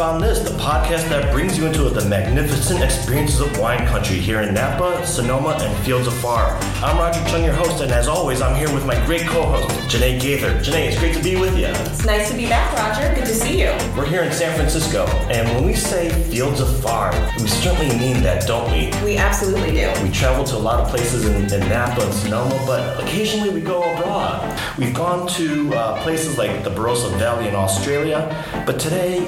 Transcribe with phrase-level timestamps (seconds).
[0.00, 4.42] On This, the podcast that brings you into the magnificent experiences of wine country here
[4.42, 6.56] in Napa, Sonoma, and Fields of Far.
[6.84, 10.20] I'm Roger Chung, your host, and as always, I'm here with my great co-host, Janae
[10.20, 10.60] Gaither.
[10.60, 11.66] Janae, it's great to be with you.
[11.66, 13.12] It's nice to be back, Roger.
[13.12, 13.70] Good to see you.
[13.96, 17.10] We're here in San Francisco, and when we say Fields of Far,
[17.40, 18.92] we certainly mean that, don't we?
[19.04, 19.92] We absolutely do.
[20.04, 23.60] We travel to a lot of places in, in Napa and Sonoma, but occasionally we
[23.60, 24.60] go abroad.
[24.78, 29.26] We've gone to uh, places like the Barossa Valley in Australia, but today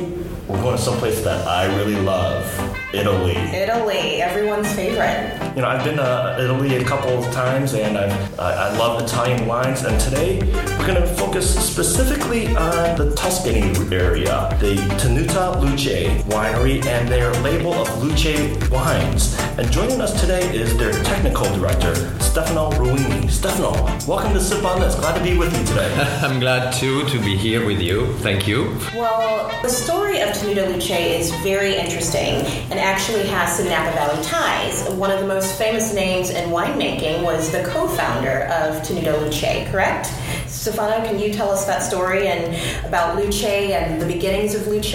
[0.51, 2.45] we're going to someplace that I really love
[2.93, 3.37] Italy.
[3.37, 5.50] Italy, everyone's favorite.
[5.57, 9.03] You know, I've been to Italy a couple of times and I've, I, I love
[9.03, 9.83] Italian wines.
[9.83, 10.39] And today
[10.79, 17.33] we're going to focus specifically on the Tuscany area, the Tenuta Luce winery and their
[17.43, 19.37] label of Luce wines.
[19.59, 23.29] And joining us today is their technical director, Stefano Ruini.
[23.29, 23.73] Stefano,
[24.07, 24.95] welcome to Sip on This.
[24.95, 25.93] Glad to be with you today.
[26.23, 28.15] I'm glad too to be here with you.
[28.19, 28.79] Thank you.
[28.95, 34.23] Well, the story of Tenuta Luce is very interesting and actually has some Napa Valley
[34.23, 34.89] ties.
[34.91, 40.13] One of the most famous names in winemaking was the co-founder of Tenuta Luce, correct?
[40.47, 44.95] Stefano, can you tell us that story and about Luce and the beginnings of Luce?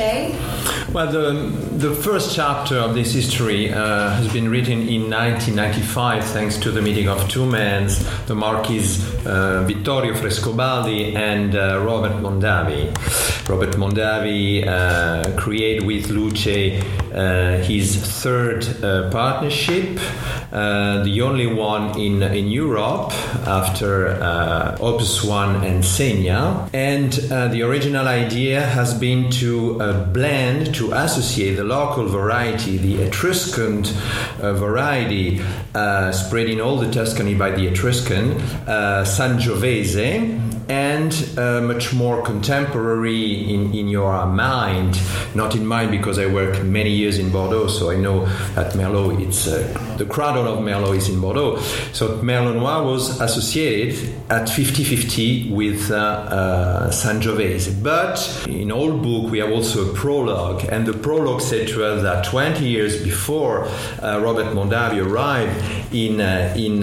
[0.95, 1.33] Well, the,
[1.77, 6.81] the first chapter of this history uh, has been written in 1995 thanks to the
[6.81, 7.89] meeting of two men,
[8.27, 12.93] the Marquis uh, Vittorio Frescobaldi and uh, Robert Mondavi.
[13.47, 19.99] Robert Mondavi uh, created with Luce uh, his third uh, partnership,
[20.49, 23.11] the only one in, in Europe
[23.47, 24.17] after
[24.81, 26.69] Opus One and Seña.
[26.73, 29.77] And the original idea has been to
[30.11, 33.83] blend, to associate the local variety, the Etruscan
[34.39, 35.41] variety
[36.11, 38.31] spread in all the Tuscany by the Etruscan,
[38.67, 44.99] uh, Sangiovese, and uh, much more contemporary in, in your mind,
[45.35, 49.21] not in mine because I worked many years in Bordeaux, so I know that Merlot,
[49.21, 51.59] it's uh, the cradle of Merlot is in Bordeaux.
[51.93, 57.83] So Merlot Noir was associated at 50-50 with uh, uh, Sangiovese.
[57.83, 62.01] But in old book we have also a prologue, and the prologue said to us
[62.01, 63.65] that 20 years before
[64.01, 66.81] uh, Robert Mondavi arrived in uh, in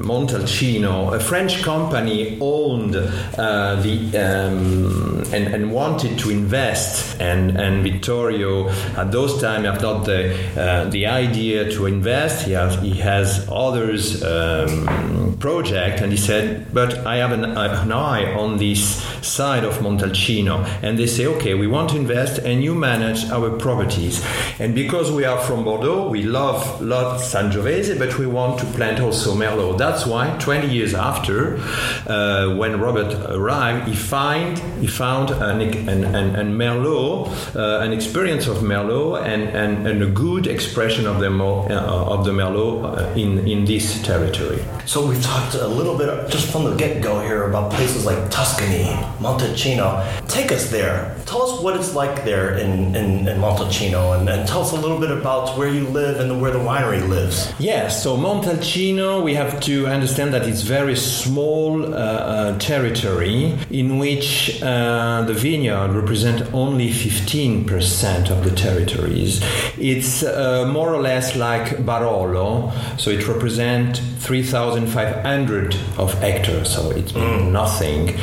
[0.00, 7.82] Montalcino, a French company owned uh, the um, and, and wanted to invest, and and
[7.82, 12.46] Vittorio at those time have not the uh, the idea to invest.
[12.46, 17.92] He has he has others um, project, and he said, but I have an, an
[17.92, 22.62] eye on this side of Montalcino, and they say, okay, we want to invest, and
[22.62, 24.24] you manage our properties,
[24.58, 29.00] and because we are from Bordeaux, we love love Sangiovese, but we want to plant
[29.00, 29.78] also Merlot.
[29.78, 31.58] That's why 20 years after,
[32.06, 37.92] uh, when Robert arrived, he find he found an, an, an, an Merlot, uh, an
[37.92, 42.84] experience of Merlot, and, and, and, a good expression of the uh, of the Merlot
[42.84, 44.62] uh, in in this territory.
[44.86, 48.30] So we've talked a little bit just from the get go here about places like
[48.30, 48.84] Tuscany,
[49.18, 50.04] Montalcino.
[50.28, 51.16] Take us there.
[51.26, 54.76] Tell us what it's like there in, in, in Montalcino, and, and tell us a
[54.76, 57.52] little bit about where you live and where the winery lives.
[57.58, 63.98] Yes, so Montalcino, we have to understand that it's very small uh, uh, territory in
[63.98, 69.40] which uh, the vineyard represent only 15% of the territories.
[69.78, 77.12] It's uh, more or less like Barolo, so it represents 3,500 of hectares, so it's
[77.12, 77.52] mm.
[77.52, 78.18] nothing.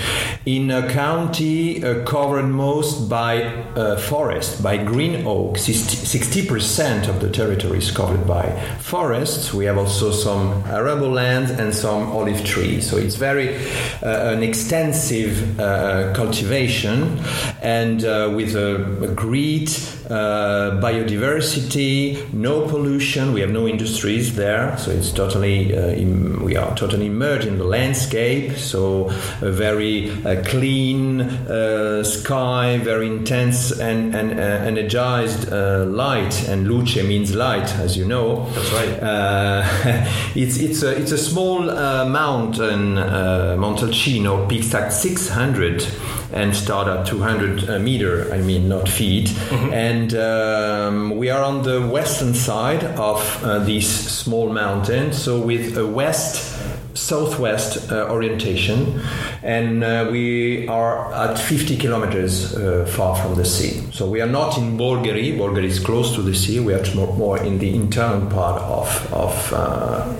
[0.46, 7.30] In a county uh, covered most by uh, forest, by green oak, 60% of the
[7.30, 9.54] territory is covered by forests.
[9.54, 13.56] We have also some arable land and some olive trees, so it's very
[14.04, 17.20] uh, an extensive uh, cultivation
[17.62, 19.70] and uh, with a, a great
[20.10, 23.34] uh, biodiversity, no pollution.
[23.34, 27.58] We have no industries there, so it's totally uh, Im- we are totally immersed in
[27.58, 28.58] the landscape.
[28.58, 29.10] So
[29.42, 36.48] a very uh, clean uh, sky, very intense and, and uh, energized light.
[36.48, 38.50] And luce means light, as you know.
[38.50, 40.08] That's right.
[40.36, 45.86] it's it's a it's a small mountain, Montalcino, peaks at 600
[46.34, 49.28] and start at 200 uh, meter, I mean, not feet.
[49.28, 49.74] Mm-hmm.
[49.74, 55.78] And um, we are on the western side of uh, this small mountain, so with
[55.78, 56.54] a west
[56.96, 59.02] southwest uh, orientation,
[59.42, 63.84] and uh, we are at 50 kilometers uh, far from the sea.
[63.92, 65.38] So we are not in Bolgheri.
[65.38, 66.60] Bolgheri is close to the sea.
[66.60, 70.14] We are more, more in the internal part of of uh,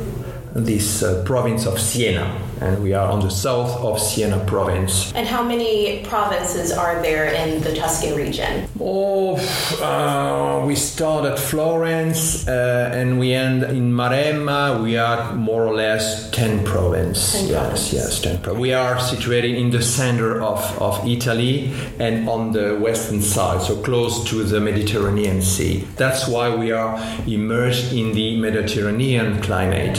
[0.56, 2.26] this uh, province of Siena,
[2.62, 5.12] and we are on the south of Siena province.
[5.14, 8.68] And how many provinces are there in the Tuscan region?
[8.80, 9.36] Oh,
[9.82, 14.82] uh, we start at Florence uh, and we end in Maremma.
[14.84, 17.50] We are more or less 10 provinces.
[17.50, 22.52] yes, yes, 10 pro- We are situated in the center of, of Italy and on
[22.52, 25.88] the western side, so close to the Mediterranean Sea.
[25.98, 26.98] That's why we are
[27.28, 29.96] immersed in the Mediterranean climate.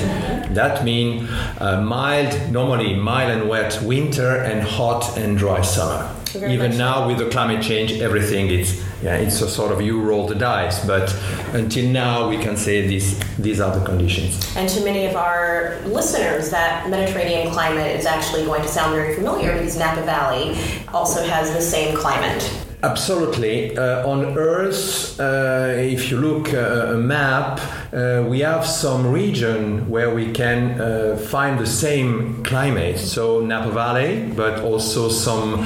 [0.55, 1.29] That means
[1.59, 6.15] uh, mild, normally mild and wet winter and hot and dry summer.
[6.33, 10.01] Very Even now with the climate change, everything it's yeah, it's a sort of you
[10.01, 10.85] roll the dice.
[10.85, 11.15] But
[11.53, 14.57] until now, we can say these these are the conditions.
[14.57, 19.15] And to many of our listeners, that Mediterranean climate is actually going to sound very
[19.15, 20.59] familiar because Napa Valley
[20.93, 22.43] also has the same climate.
[22.83, 23.77] Absolutely.
[23.77, 27.61] Uh, on Earth, uh, if you look uh, a map,
[27.93, 32.99] uh, we have some region where we can uh, find the same climate.
[32.99, 35.61] So Napa Valley, but also some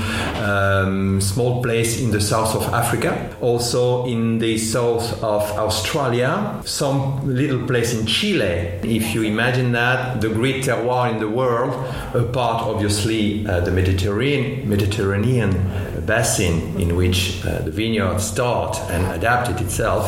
[0.44, 7.26] um, small place in the south of Africa, also in the south of Australia, some
[7.26, 8.78] little place in Chile.
[8.82, 11.72] If you imagine that, the great terroir in the world,
[12.14, 15.54] apart obviously uh, the Mediterranean, Mediterranean
[16.08, 20.04] basin in which uh, the vineyard start and adapted itself,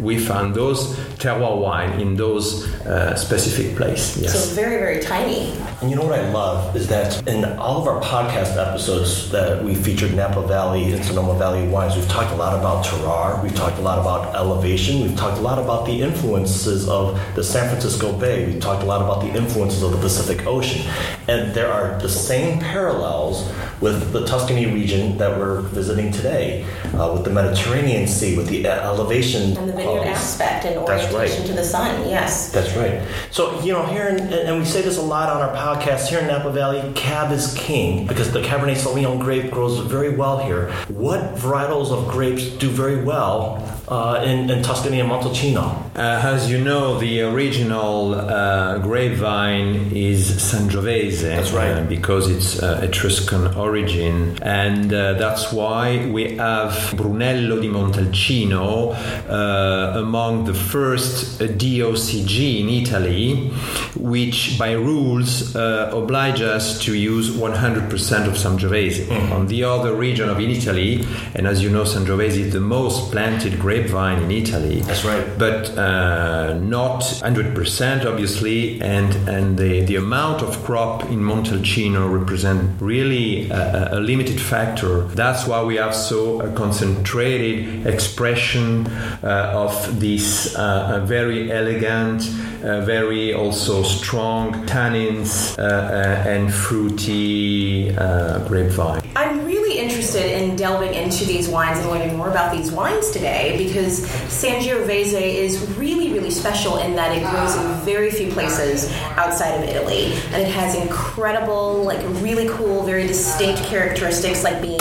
[0.00, 4.16] we found those terroir wine in those uh, specific place.
[4.16, 4.48] Yes.
[4.48, 5.52] So very, very tiny.
[5.80, 9.62] And you know what I love is that in all of our podcast episodes that
[9.62, 13.54] we featured Napa Valley and Sonoma Valley wines, we've talked a lot about terroir, we've
[13.54, 17.68] talked a lot about elevation, we've talked a lot about the influences of the San
[17.68, 20.82] Francisco Bay, we've talked a lot about the influences of the Pacific Ocean.
[21.28, 23.48] And there are the same parallels
[23.80, 26.64] with the Tuscany region that we're visiting today,
[26.94, 29.56] uh, with the Mediterranean Sea, with the elevation.
[29.56, 31.30] And the vineyard aspect and That's right.
[31.30, 32.52] to the sun, yes.
[32.52, 33.02] That's right.
[33.30, 36.20] So, you know, here, in, and we say this a lot on our podcast, here
[36.20, 40.70] in Napa Valley, Cab is king because the Cabernet Sauvignon grape grows very well here.
[40.88, 43.56] What varietals of grapes do very well
[43.92, 45.64] uh, in, in Tuscany and Montalcino?
[45.94, 51.20] Uh, as you know, the original uh, grapevine is Sangiovese.
[51.20, 51.72] That's right.
[51.72, 54.38] uh, because it's uh, Etruscan origin.
[54.42, 58.94] And uh, that's why we have Brunello di Montalcino
[59.28, 63.48] uh, among the first uh, DOCG in Italy,
[63.96, 69.10] which by rules uh, oblige us to use 100% of Sangiovese.
[69.30, 71.04] On the other region of Italy,
[71.34, 74.80] and as you know, Sangiovese is the most planted grapevine in Italy.
[74.80, 75.26] That's right.
[75.38, 82.80] but uh, not 100% obviously and and the, the amount of crop in Montalcino represent
[82.80, 85.02] really a, a limited factor.
[85.14, 88.86] That's why we have so a concentrated expression
[89.22, 92.22] uh, of this uh, a very elegant
[92.64, 99.61] uh, very also strong tannins uh, uh, and fruity uh, grapevine I'm really
[100.02, 105.14] interested in delving into these wines and learning more about these wines today because Sangiovese
[105.14, 110.06] is really, really special in that it grows in very few places outside of Italy.
[110.32, 114.80] And it has incredible, like really cool, very distinct characteristics like being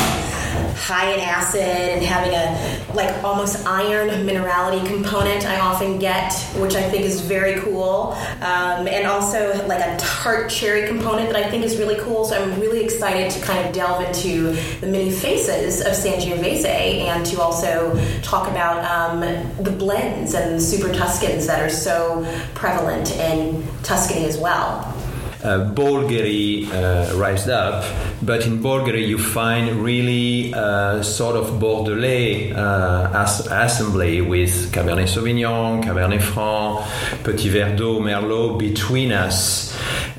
[0.75, 6.75] high in acid and having a like almost iron minerality component I often get, which
[6.75, 8.13] I think is very cool.
[8.41, 12.25] Um, and also like a tart cherry component that I think is really cool.
[12.25, 17.25] So I'm really excited to kind of delve into the many faces of Sangiovese and
[17.27, 19.21] to also talk about um,
[19.63, 25.00] the blends and the super Tuscans that are so prevalent in Tuscany as well.
[25.43, 27.83] Uh, Bolgheri uh, rised up,
[28.21, 35.07] but in Bolgheri you find really uh, sort of Bordelais uh, as- assembly with Cabernet
[35.07, 36.85] Sauvignon, Cabernet Franc,
[37.23, 39.70] Petit Verdot, Merlot between us.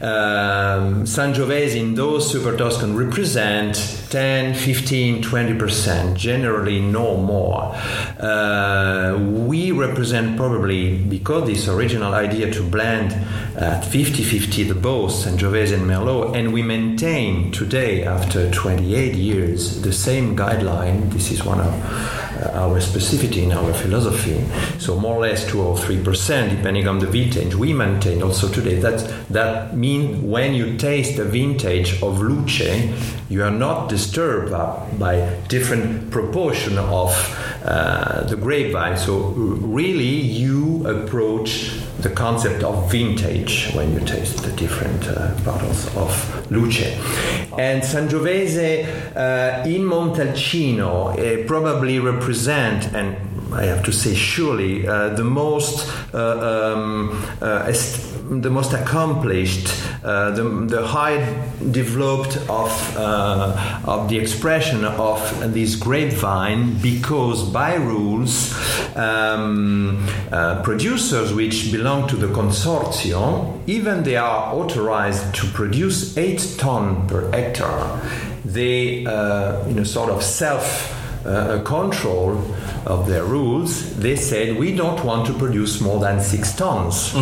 [0.03, 3.77] Um, Sangiovese in those Super Tuscan represent
[4.11, 7.73] 10, 15, 20%, generally no more.
[8.19, 13.13] Uh, we represent probably, because this original idea to blend
[13.57, 19.83] at 50 50 the both Sangiovese and Merlot, and we maintain today, after 28 years,
[19.83, 21.13] the same guideline.
[21.13, 24.45] This is one of uh, our specificity in our philosophy.
[24.79, 28.79] So, more or less 2 or 3%, depending on the vintage, we maintain also today.
[28.81, 28.99] That,
[29.31, 32.61] that means when you taste the vintage of Luce,
[33.29, 34.51] you are not disturbed
[34.99, 37.11] by, different proportion of
[37.65, 38.97] uh, the grapevine.
[38.97, 45.87] So, really, you approach the concept of vintage when you taste the different uh, bottles
[45.97, 46.97] of Luce.
[47.59, 53.17] And Sangiovese uh, in Montalcino uh, probably represent, and
[53.55, 57.73] I have to say surely uh, the most uh, um, uh,
[58.31, 59.69] the most accomplished,
[60.03, 61.19] uh, the, the high
[61.71, 68.55] developed of uh, of the expression of this grapevine because by rules
[68.97, 76.55] um, uh, producers which belong to the consortium even they are authorized to produce eight
[76.59, 78.01] ton per hectare.
[78.45, 82.37] They in a sort of self uh, control
[82.87, 87.14] of their rules, they said we don't want to produce more than six tons.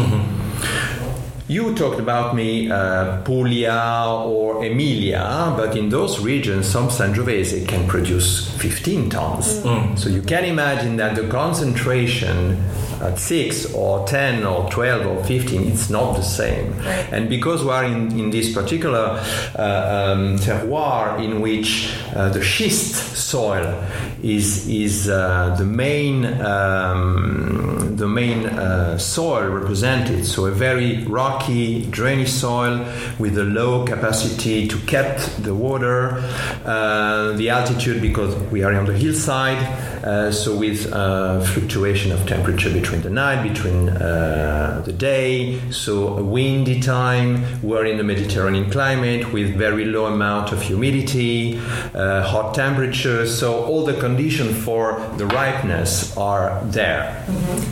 [1.49, 7.89] You talked about me, uh, Puglia or Emilia, but in those regions, some Sangiovese can
[7.89, 9.61] produce 15 tons.
[9.97, 12.57] So you can imagine that the concentration
[13.01, 16.73] at 6 or 10 or 12 or 15, it's not the same.
[17.13, 19.21] And because we are in, in this particular
[19.59, 23.83] uh, um, terroir in which uh, the schist soil
[24.23, 31.87] is, is uh, the main, um, the main uh, soil represented, so a very rocky,
[31.87, 32.87] drainy soil
[33.19, 36.23] with a low capacity to catch the water,
[36.65, 39.59] uh, the altitude because we are on the hillside,
[40.05, 46.19] uh, so with uh, fluctuation of temperature between the night, between uh, the day, so
[46.19, 47.45] a windy time.
[47.63, 51.59] We're in the Mediterranean climate with very low amount of humidity,
[51.95, 53.39] uh, hot temperatures.
[53.39, 57.25] So all the conditions for the ripeness are there.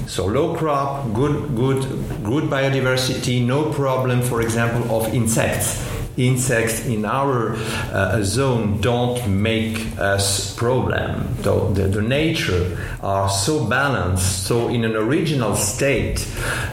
[0.07, 1.83] So low crop, good, good,
[2.23, 9.79] good biodiversity, no problem, for example, of insects insects in our uh, zone don't make
[9.99, 11.43] us problem.
[11.43, 14.45] So the, the nature are so balanced.
[14.45, 16.27] So in an original state,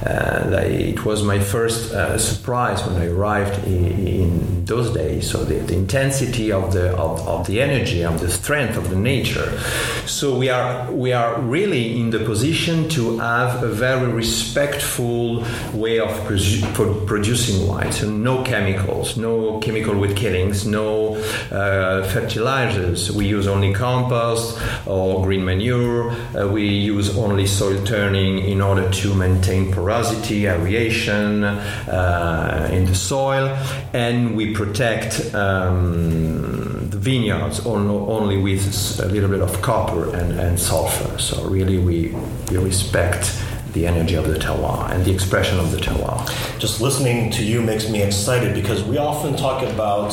[0.05, 5.29] uh, it was my first uh, surprise when I arrived in, in those days.
[5.29, 8.95] So the, the intensity of the of, of the energy, of the strength of the
[8.95, 9.59] nature.
[10.05, 15.99] So we are we are really in the position to have a very respectful way
[15.99, 17.91] of produ- producing wine.
[17.91, 21.15] So no chemicals, no chemical with killings, no
[21.51, 23.11] uh, fertilizers.
[23.11, 26.11] We use only compost or green manure.
[26.11, 32.95] Uh, we use only soil turning in order to maintain porosity, aeration uh, in the
[32.95, 33.47] soil,
[33.93, 35.33] and we protect.
[35.33, 41.17] Um, the vineyards only with a little bit of copper and, and sulfur.
[41.19, 42.15] So really, we,
[42.49, 43.35] we respect
[43.75, 46.25] the energy of the terroir and the expression of the terroir.
[46.59, 50.11] Just listening to you makes me excited because we often talk about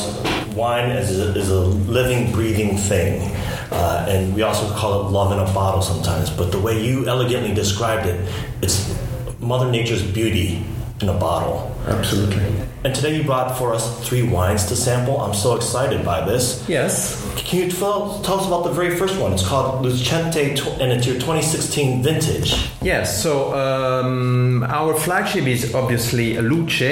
[0.54, 3.34] wine as a, as a living, breathing thing.
[3.70, 6.28] Uh, and we also call it love in a bottle sometimes.
[6.28, 8.94] But the way you elegantly described it, it's
[9.40, 10.62] Mother Nature's beauty
[11.00, 11.71] in a bottle.
[11.86, 12.62] Absolutely.
[12.84, 15.20] And today you brought for us three wines to sample.
[15.20, 16.68] I'm so excited by this.
[16.68, 17.22] Yes.
[17.36, 19.32] Can you tell, tell us about the very first one?
[19.32, 22.68] It's called Lucente, and it's your 2016 vintage.
[22.82, 26.82] Yes, so um, our flagship is obviously Luce.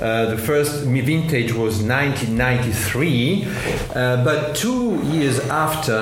[0.00, 3.44] Uh, the first vintage was 1993,
[3.94, 5.96] uh, but two years after,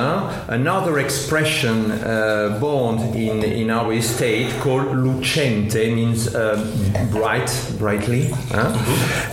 [0.49, 6.57] another expression uh, born in, in our estate called Lucente means uh,
[7.13, 8.18] bright, brightly.
[8.27, 8.69] Huh?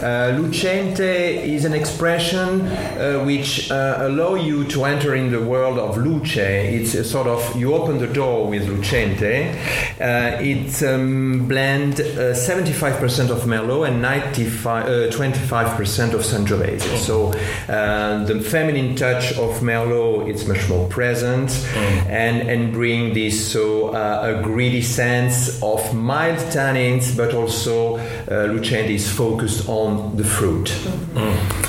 [0.05, 5.77] Uh, Lucente is an expression uh, which uh, allow you to enter in the world
[5.79, 6.37] of Luce.
[6.37, 9.55] It's a sort of you open the door with Lucente.
[9.99, 16.97] Uh, it um, blend uh, 75% of Merlot and 95, uh, 25% of Sangiovese.
[16.97, 17.31] So
[17.71, 21.51] uh, the feminine touch of Merlot it's much more present
[22.07, 28.47] and and bring this so uh, a greedy sense of mild tannins, but also uh,
[28.75, 30.69] Is focused on the fruit.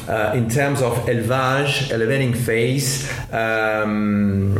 [0.09, 4.57] Uh, in terms of élevage, elevating phase, um,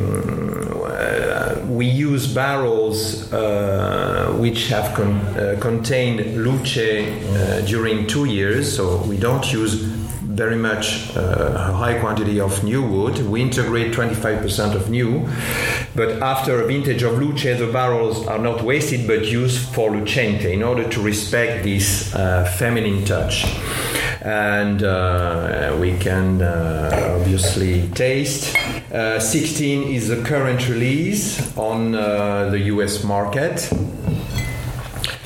[0.87, 8.75] uh, we use barrels uh, which have con- uh, contained luce uh, during two years,
[8.77, 9.83] so we don't use
[10.37, 13.19] very much uh, a high quantity of new wood.
[13.27, 15.29] We integrate 25% of new,
[15.95, 20.53] but after a vintage of luce, the barrels are not wasted but used for lucente
[20.53, 23.47] in order to respect this uh, feminine touch.
[24.21, 28.57] And uh, we can obviously taste.
[28.93, 33.71] Uh, 16 is the current release on the US market.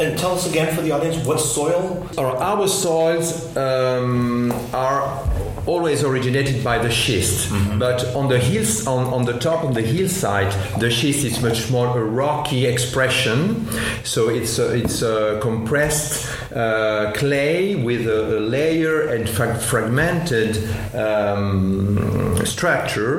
[0.00, 2.08] And tell us again for the audience what soil?
[2.16, 5.02] Our, our soils um, are
[5.66, 9.82] always originated by the schist, but on the hills, on, on the top of the
[9.82, 13.68] hillside, the schist is much more a rocky expression.
[14.02, 20.56] So it's a, it's a compressed uh, clay with a, a layer and fra- fragmented
[20.94, 23.18] um, structure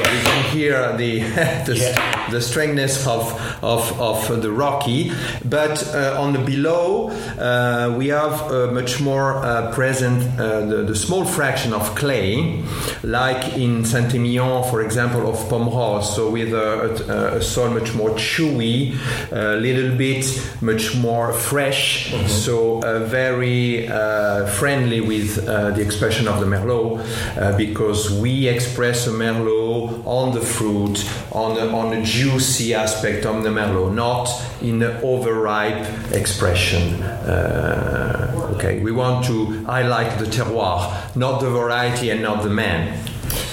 [0.00, 1.20] You can hear the
[1.66, 2.30] the, Yeah.
[2.30, 3.22] the strengthness of
[3.62, 5.12] of, of the rocky,
[5.44, 10.78] but uh, on the below uh, we have uh, much more uh, present uh, the,
[10.82, 12.62] the small fraction of clay,
[13.02, 16.02] like in Saint-Emilion, for example, of Pomerol.
[16.02, 18.96] So with a, a, a soil much more chewy,
[19.32, 20.24] a little bit
[20.62, 22.14] much more fresh.
[22.26, 27.00] So uh, very uh, friendly with uh, the expression of the merlot,
[27.36, 33.26] uh, because we express a merlot on the fruit, on the, on the juicy aspect
[33.26, 34.28] of the merlot, not
[34.62, 37.02] in the overripe expression.
[37.02, 42.98] Uh, okay, we want to highlight the terroir, not the variety and not the man.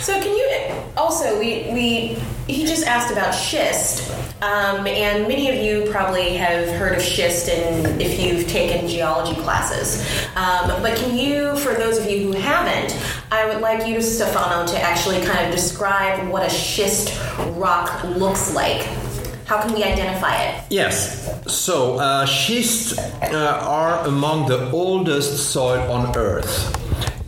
[0.02, 0.48] So can you
[0.96, 2.18] also we we
[2.48, 4.10] he just asked about schist,
[4.42, 9.40] um, and many of you probably have heard of schist and if you've taken geology
[9.42, 10.02] classes.
[10.36, 12.94] Um, but can you, for those of you who haven't,
[13.30, 17.20] I would like you, Stefano, to actually kind of describe what a schist
[17.58, 18.84] rock looks like.
[19.46, 20.64] How can we identify it?
[20.70, 21.30] Yes.
[21.52, 26.74] So uh, schists uh, are among the oldest soil on Earth.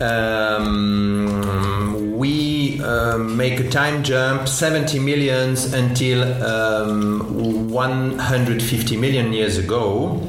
[0.02, 10.22] Um, we um, make a time jump 70 millions until um, 150 million years ago.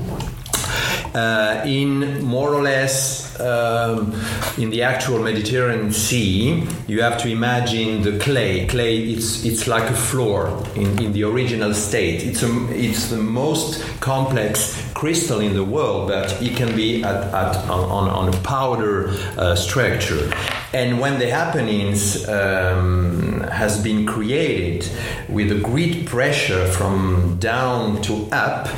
[1.14, 4.12] Uh, in more or less um,
[4.58, 8.66] in the actual Mediterranean Sea, you have to imagine the clay.
[8.66, 12.22] Clay, it's it's like a floor in, in the original state.
[12.22, 17.24] It's a, it's the most complex crystal in the world, but it can be at,
[17.34, 20.30] at on, on a powder uh, structure.
[20.72, 24.88] And when the Apennines um, has been created
[25.28, 28.68] with a great pressure from down to up,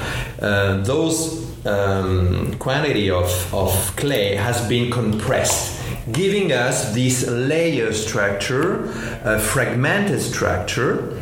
[0.40, 8.84] uh, those um, quantity of, of clay has been compressed, giving us this layer structure,
[9.24, 11.18] a fragmented structure.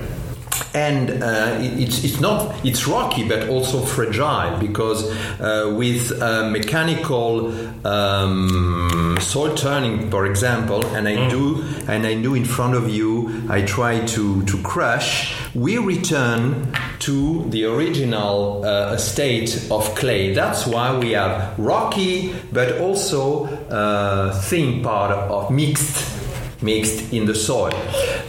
[0.72, 5.10] And uh, it's, it's not it's rocky but also fragile because
[5.40, 7.52] uh, with uh, mechanical
[7.86, 13.46] um, soil turning for example and I do and I do in front of you
[13.48, 20.32] I try to, to crush we return to the original uh, state of clay.
[20.32, 26.18] That's why we have rocky, but also uh, thin part of mixed
[26.62, 27.72] mixed in the soil.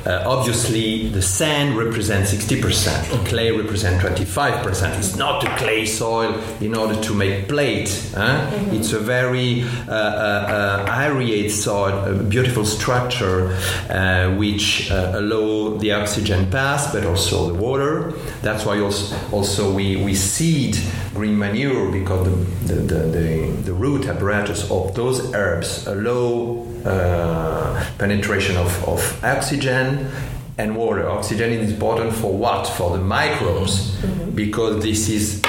[0.06, 4.98] Uh, obviously, the sand represents 60%, clay represents 25%.
[4.98, 7.90] It's not a clay soil in order to make plate.
[8.16, 8.50] huh?
[8.72, 13.56] It's a very uh, uh, uh, aerated soil, a beautiful structure
[13.90, 18.12] uh, which uh, allow the oxygen pass, but also the water.
[18.42, 20.78] That's why also, also we, we seed
[21.14, 27.86] green manure because the, the, the, the, the root apparatus of those herbs allow uh,
[27.98, 30.10] penetration of, of oxygen
[30.58, 31.08] and water.
[31.10, 32.68] Oxygen is important for what?
[32.68, 33.96] For the microbes,
[34.36, 35.42] because this is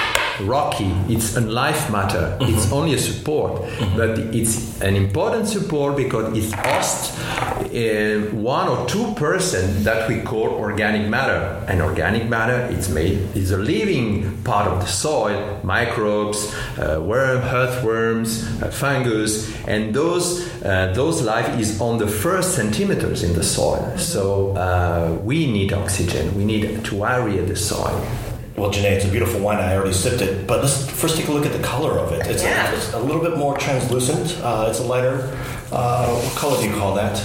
[0.43, 0.93] rocky.
[1.09, 2.37] It's a life matter.
[2.41, 3.63] It's only a support,
[3.97, 10.21] but it's an important support because it hosts uh, one or two percent that we
[10.21, 11.65] call organic matter.
[11.69, 17.39] And organic matter, it's made is a living part of the soil, microbes, uh, worm,
[17.39, 23.43] earthworms, uh, fungus, and those uh, those life is on the first centimeters in the
[23.43, 23.97] soil.
[23.97, 26.35] So uh, we need oxygen.
[26.37, 28.32] We need to aerate the soil.
[28.57, 29.59] Well, Janae, it's a beautiful wine.
[29.59, 32.27] I already sipped it, but let's first take a look at the color of it.
[32.27, 32.71] It's, Yeah.
[32.71, 34.39] a, it's a little bit more translucent.
[34.43, 35.37] Uh, it's a lighter.
[35.73, 37.21] Uh, what color do you call that?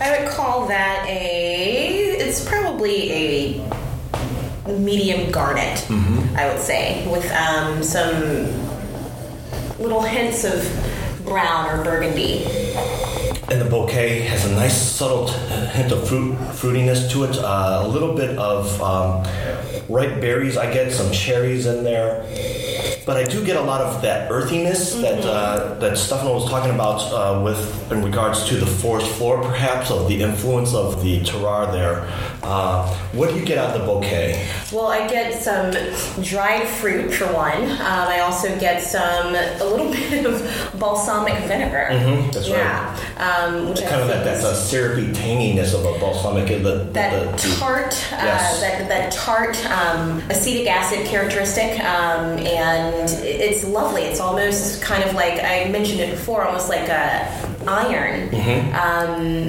[0.00, 2.16] I would call that a.
[2.18, 3.62] It's probably a
[4.78, 5.86] medium garnet.
[6.36, 8.52] I would say with um, some
[9.78, 10.62] little hints of
[11.24, 12.44] brown or burgundy.
[13.48, 17.38] And the bouquet has a nice subtle hint of fruit fruitiness to it.
[17.38, 19.22] Uh, a little bit of um,
[19.88, 20.56] ripe berries.
[20.56, 22.24] I get some cherries in there,
[23.06, 26.74] but I do get a lot of that earthiness that uh, that Stefano was talking
[26.74, 27.60] about uh, with
[27.92, 32.04] in regards to the forest floor, perhaps of the influence of the terroir there.
[32.42, 34.48] Uh, what do you get out of the bouquet?
[34.72, 35.70] Well, I get some
[36.22, 37.62] dried fruit for one.
[37.62, 40.42] Um, I also get some a little bit of
[40.78, 41.86] balsamic vinegar.
[41.92, 42.58] Mhm, that's right.
[42.58, 46.50] yeah, um, which Kind of that, that uh, syrupy tanginess of a balsamic.
[46.50, 48.60] uh, The, the, that the- tart, uh, Yes.
[48.60, 52.36] that, that tart um, acetic acid characteristic, um,
[53.00, 54.02] and it's lovely.
[54.02, 58.74] It's almost kind of like I mentioned it before, almost like a iron Mm-hmm.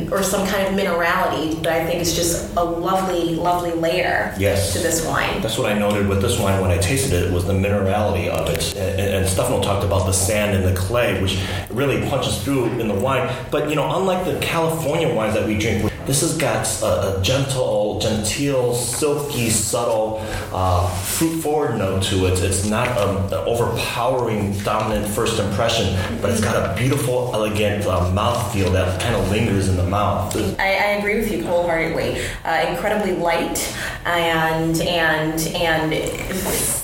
[0.08, 1.56] um, or some kind of minerality.
[1.62, 4.74] But I think it's just a lovely, lovely layer Yes.
[4.74, 5.42] to this wine.
[5.42, 8.50] That's what I noted with this wine when I tasted it was the minerality of
[8.50, 8.76] it.
[8.76, 12.88] And, and Stefano talked about the sand and the clay, which really punches through in
[12.88, 13.32] the wine.
[13.52, 17.22] But you know, unlike the California wines that we drink, this has got a, a
[17.22, 22.40] gentle, genteel, silky, subtle, uh, fruit-forward note to it.
[22.44, 28.72] It's not an overpowering, dominant first impression, but it's got a beautiful, elegant uh, mouthfeel
[28.74, 30.36] that kind of lingers in the mouth.
[30.60, 32.22] I, I agree with you wholeheartedly.
[32.46, 33.76] Uh, incredibly light
[34.06, 36.77] and and and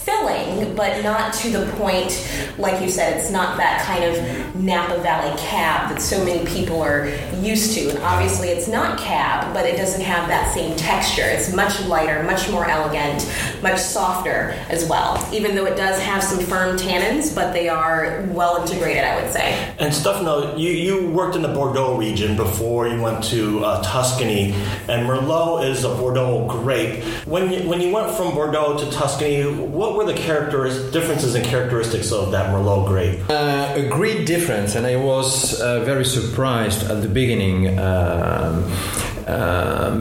[0.75, 2.11] but not to the point,
[2.57, 6.81] like you said, it's not that kind of Napa Valley cab that so many people
[6.81, 7.07] are
[7.41, 7.89] used to.
[7.89, 11.23] And obviously, it's not cab, but it doesn't have that same texture.
[11.23, 13.29] It's much lighter, much more elegant,
[13.61, 15.27] much softer as well.
[15.33, 19.31] Even though it does have some firm tannins, but they are well integrated, I would
[19.31, 19.73] say.
[19.79, 24.53] And Stefano, you, you worked in the Bordeaux region before you went to uh, Tuscany,
[24.87, 27.03] and Merlot is a Bordeaux grape.
[27.25, 30.13] When you, when you went from Bordeaux to Tuscany, what were the
[30.53, 33.19] characters, differences and characteristics of that Merlot grape?
[33.29, 37.79] Uh, a great difference, and I was uh, very surprised at the beginning.
[37.79, 38.71] Um,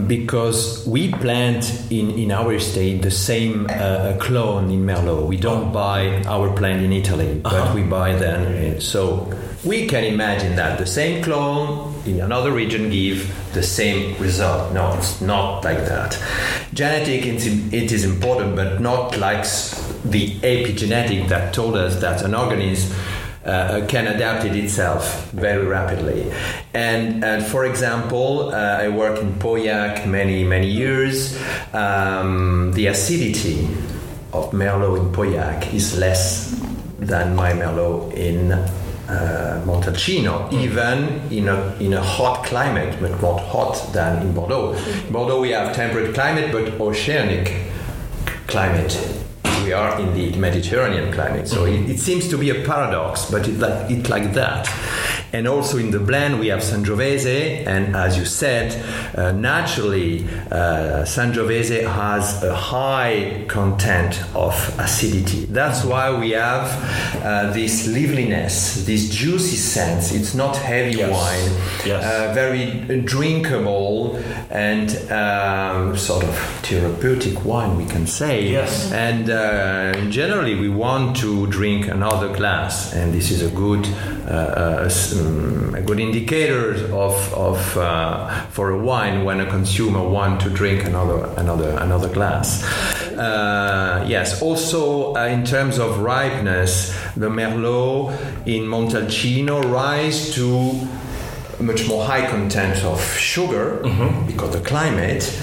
[0.09, 5.27] because we plant in, in our estate the same uh, clone in Merlot.
[5.29, 7.75] We don't buy our plant in Italy, but uh-huh.
[7.75, 8.81] we buy them.
[8.81, 9.33] So
[9.65, 14.73] we can imagine that the same clone in another region give the same result.
[14.73, 16.21] No, it's not like that.
[16.75, 19.45] Genetic, it is important, but not like
[20.05, 22.97] the epigenetic that told us that an organism
[23.45, 26.31] uh, can adapt it itself very rapidly.
[26.75, 31.41] And, and for example, uh, I work in Pauillac many, many years.
[31.73, 33.65] Um, the acidity
[34.33, 36.51] of Merlot in Pauillac is less
[36.99, 43.39] than my Merlot in uh, Montalcino, even in a, in a hot climate, but not
[43.41, 44.73] hot than in Bordeaux.
[44.73, 47.67] In Bordeaux, we have temperate climate, but oceanic
[48.47, 49.12] climate
[49.73, 51.49] we are in the Mediterranean climate.
[51.49, 51.85] So mm-hmm.
[51.85, 54.69] it, it seems to be a paradox, but it like it like that.
[55.33, 58.69] And also in the blend, we have Sangiovese, and as you said,
[59.17, 65.47] uh, naturally, uh, Sangiovese has a high content of acidity.
[65.47, 66.69] That's why we have
[67.25, 70.13] uh, this liveliness, this juicy sense.
[70.13, 71.11] It's not heavy yes.
[71.11, 72.05] wine, yes.
[72.05, 74.17] Uh, very drinkable
[74.51, 78.49] and um, sort of therapeutic wine, we can say.
[78.49, 78.93] Yes.
[78.93, 83.87] And uh, generally, we want to drink another glass, and this is a good
[84.29, 84.89] uh,
[85.27, 90.51] um, a good indicator of, of uh, for a wine when a consumer want to
[90.51, 92.65] drink another another another glass.
[93.13, 94.43] Uh, yes.
[94.43, 98.13] Also, uh, in terms of ripeness, the Merlot
[98.47, 100.89] in Montalcino rise to
[101.63, 104.27] much more high content of sugar mm-hmm.
[104.27, 105.41] because the climate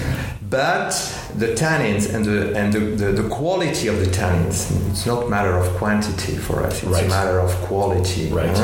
[0.50, 0.90] but
[1.38, 5.56] the tannins and the and the, the, the, quality of the tannins it's not matter
[5.56, 7.04] of quantity for us it's right.
[7.04, 8.58] a matter of quality right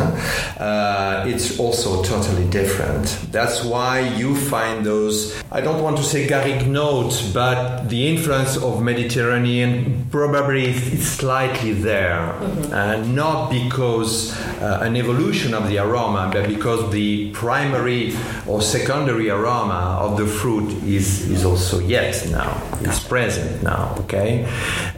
[0.59, 6.27] uh, it's also totally different that's why you find those i don't want to say
[6.27, 12.73] garrigue notes but the influence of mediterranean probably is slightly there mm-hmm.
[12.73, 18.61] and uh, not because uh, an evolution of the aroma but because the primary or
[18.61, 22.56] secondary aroma of the fruit is is also so yet now.
[22.81, 24.45] It's present now, okay?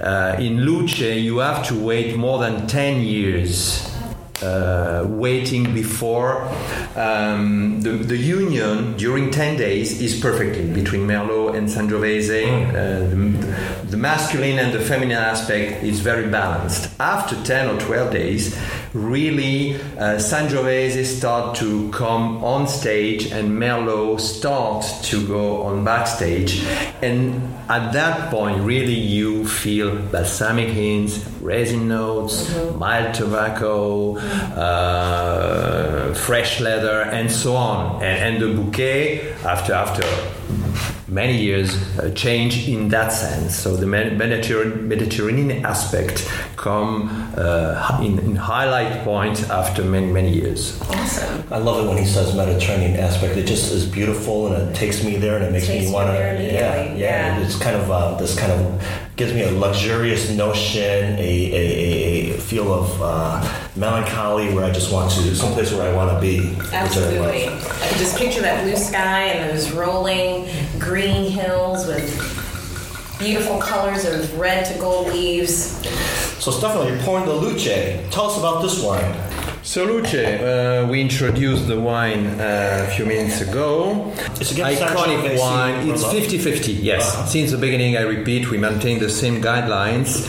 [0.01, 3.89] Uh, in Luce, you have to wait more than 10 years
[4.43, 6.43] uh, waiting before
[6.97, 12.45] um, the, the union during 10 days is perfectly between Merlot and Sangiovese.
[12.47, 12.69] Mm.
[12.69, 12.75] Uh,
[13.11, 16.89] the, the, masculine and the feminine aspect is very balanced.
[17.01, 18.57] After 10 or 12 days,
[18.93, 26.65] really uh, Sangiovese start to come on stage and Merlot start to go on backstage.
[27.03, 32.79] And at that point, really you feel balsamic hints, resin notes, mm-hmm.
[32.79, 38.03] mild tobacco, uh, fresh leather, and so on.
[38.03, 40.03] And, and the bouquet, after after
[41.09, 43.57] many years uh, change in that sense.
[43.57, 50.81] So the Mediterranean, Mediterranean aspect come uh, in, in, highlight point after many many years.
[50.83, 51.45] Awesome.
[51.51, 53.37] I love it when he says Mediterranean aspect.
[53.37, 56.15] It just is beautiful and it takes me there and it makes me want to.
[56.15, 58.83] Yeah, yeah, yeah, It's kind of uh, this kind of
[59.17, 64.93] gives me a luxurious notion, a, a, a feel of uh, melancholy where I just
[64.93, 66.57] want to someplace where I want to be.
[66.73, 67.49] Absolutely.
[67.49, 72.07] I, I can just picture that blue sky and those rolling green hills with
[73.19, 75.77] beautiful colors of red to gold leaves.
[76.43, 77.65] So Stefano, you're pouring the Luce.
[78.11, 79.15] Tell us about this wine.
[79.65, 84.13] So Luce, uh, we introduced the wine uh, a few minutes ago.
[84.41, 85.89] It's again Iconic wine.
[85.89, 87.15] It's 50-50, yes.
[87.15, 87.27] Uh-huh.
[87.27, 90.27] Since the beginning, I repeat, we maintain the same guidelines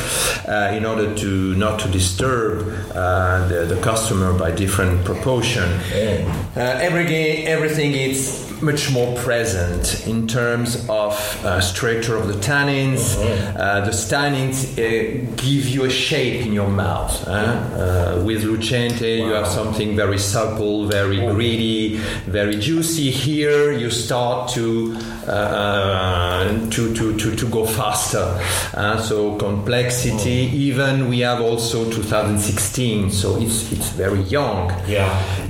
[0.49, 5.63] uh, in order to not to disturb uh, the, the customer by different proportion.
[5.63, 11.13] Uh, every, everything is much more present in terms of
[11.45, 13.15] uh, structure of the tannins.
[13.55, 17.27] Uh, the tannins uh, give you a shape in your mouth.
[17.27, 23.11] Uh, with Lucente, you have something very supple, very greedy, very juicy.
[23.11, 24.95] Here, you start to
[25.27, 28.39] uh, to, to, to, to go faster.
[28.73, 30.49] Uh, so complexity.
[30.53, 34.69] Even we have also 2016, so it's it's very young.
[34.87, 35.09] Yeah.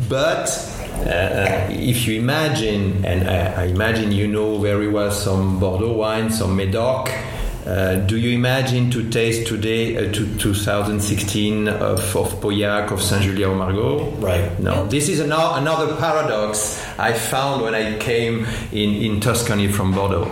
[0.10, 0.50] But
[1.07, 6.29] uh, if you imagine, and I, I imagine you know very well some Bordeaux wine,
[6.31, 7.09] some Medoc.
[7.65, 13.22] Uh, do you imagine to taste today uh, to 2016 of, of Pauillac, of Saint
[13.22, 14.06] Julien au Margaux?
[14.19, 14.58] Right.
[14.60, 19.93] No, this is ano- another paradox I found when I came in, in Tuscany from
[19.93, 20.24] Bordeaux.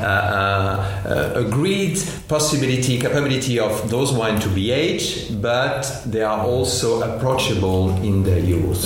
[0.00, 6.40] Uh, uh, a great possibility, capability of those wines to be aged, but they are
[6.46, 8.84] also approachable in their use.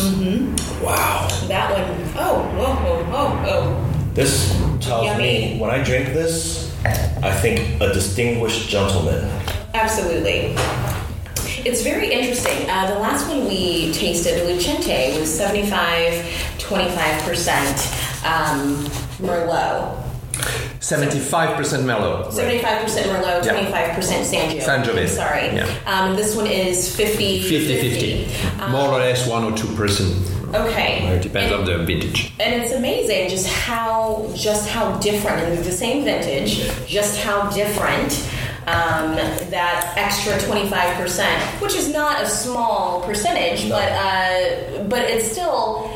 [0.83, 1.29] Wow.
[1.49, 4.11] That one, oh, whoa, whoa, whoa, oh.
[4.15, 5.55] This tells Yummy.
[5.55, 9.25] me when I drink this, I think a distinguished gentleman.
[9.75, 10.55] Absolutely.
[11.62, 12.69] It's very interesting.
[12.71, 16.25] Uh, the last one we tasted, Lucente, was 75,
[16.59, 18.85] 25% um,
[19.21, 20.03] Merlot.
[20.81, 22.29] 75% Merlot.
[22.33, 23.93] 75% Merlot, Yeah.
[23.93, 24.62] 25% Sangiovese.
[24.62, 25.47] Sangiovese, Sorry.
[25.55, 25.69] yeah.
[25.87, 28.71] Um, this one is 50 50 50.
[28.71, 30.30] More or less 1 or 2%.
[30.55, 31.07] Okay.
[31.09, 32.33] It depends And- on the vintage.
[32.41, 38.13] And it's amazing just how just how different and the same vintage, just how different
[38.67, 39.15] um,
[39.51, 43.77] that extra twenty five percent, which is not a small percentage, No.
[43.77, 45.91] but uh, but it's still.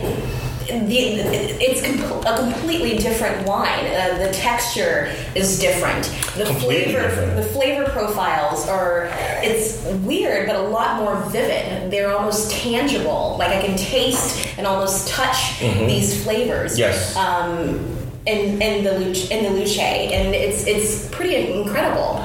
[0.66, 1.20] The,
[1.60, 3.84] it's com- a completely different wine.
[3.86, 6.04] Uh, the texture is different.
[6.36, 7.36] The Completely flavor, different.
[7.36, 9.08] the flavor profiles are.
[9.42, 11.90] It's weird, but a lot more vivid.
[11.90, 13.36] They're almost tangible.
[13.38, 16.78] Like I can taste and almost touch these flavors.
[16.78, 17.14] Yes.
[17.16, 17.96] Um,
[18.26, 22.24] in, in the luce, in the luce, and it's it's pretty incredible.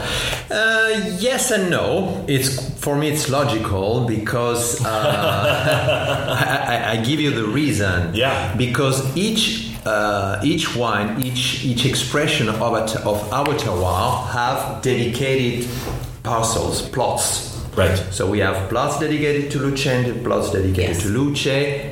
[0.49, 2.23] Uh, yes and no.
[2.27, 3.09] It's for me.
[3.09, 8.13] It's logical because uh, I, I, I give you the reason.
[8.15, 8.55] Yeah.
[8.55, 14.81] Because each uh, each wine, each each expression of our, t- of our terroir have
[14.81, 15.67] dedicated
[16.23, 17.47] parcels, plots.
[17.75, 17.95] Right.
[18.11, 21.03] So we have plots dedicated to Lucente, plots dedicated Yes.
[21.03, 21.47] to Luce,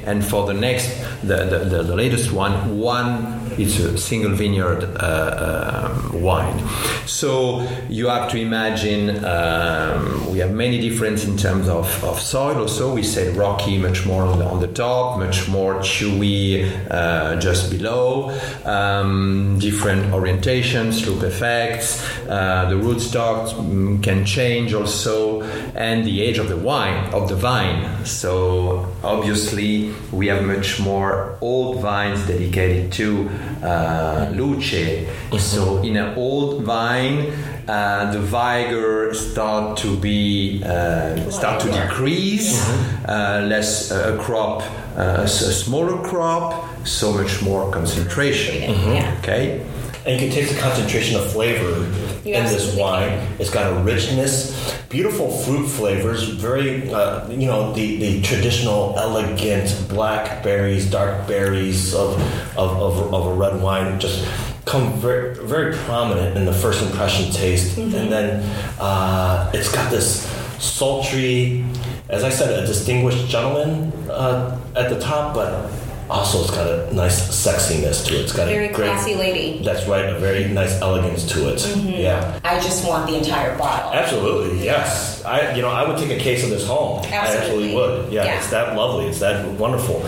[0.06, 0.90] and for the next,
[1.22, 6.64] the, the, the, the latest one, one is a single vineyard uh, um, wine.
[7.06, 12.58] So you have to imagine um, we have many difference in terms of, of soil.
[12.58, 17.40] Also, we said rocky, much more on the, on the top, much more chewy uh,
[17.40, 18.38] just below.
[18.66, 22.04] Um, different orientations, slope effects.
[22.28, 25.42] Uh, the rootstock mm, can change also,
[25.76, 28.06] and the age of the wine of the vine.
[28.06, 33.30] So obviously, we have much more old vines dedicated to
[33.64, 35.08] uh, luce.
[35.40, 37.34] So in an old vine.
[37.68, 42.64] Uh, the vigor start to be uh, start to decrease.
[43.06, 44.64] Uh, less uh, a crop,
[44.96, 48.72] uh, a smaller crop, so much more concentration.
[48.72, 49.18] Yeah.
[49.20, 49.66] Okay.
[50.08, 51.86] And you can taste the concentration of flavor
[52.24, 53.12] You in this wine.
[53.40, 59.90] It's got a richness, beautiful fruit flavors, very, uh, you know, the, the traditional elegant
[59.90, 62.14] black berries, dark berries of,
[62.58, 64.26] of, of, of a red wine just
[64.64, 67.76] come very, very prominent in the first impression taste.
[67.76, 67.96] Mm-hmm.
[67.96, 70.26] And then uh, it's got this
[70.58, 71.66] sultry,
[72.08, 75.70] as I said, a distinguished gentleman uh, at the top, but
[76.10, 78.22] also it's got a nice sexiness to it.
[78.22, 79.62] It's got Very a great, classy lady.
[79.64, 81.58] that's right, a very nice elegance to it.
[81.60, 81.90] Mm-hmm.
[81.90, 82.40] Yeah.
[82.44, 83.92] I just want the entire bottle.
[83.94, 85.24] Absolutely, yes.
[85.26, 87.00] I, you know, I would take a case of this home.
[87.04, 87.14] Absolutely.
[87.18, 87.48] I Absolutely.
[87.72, 88.14] absolutely would.
[88.14, 88.38] Yeah, Yeah.
[88.38, 89.06] it's that lovely.
[89.08, 90.02] It's that wonderful.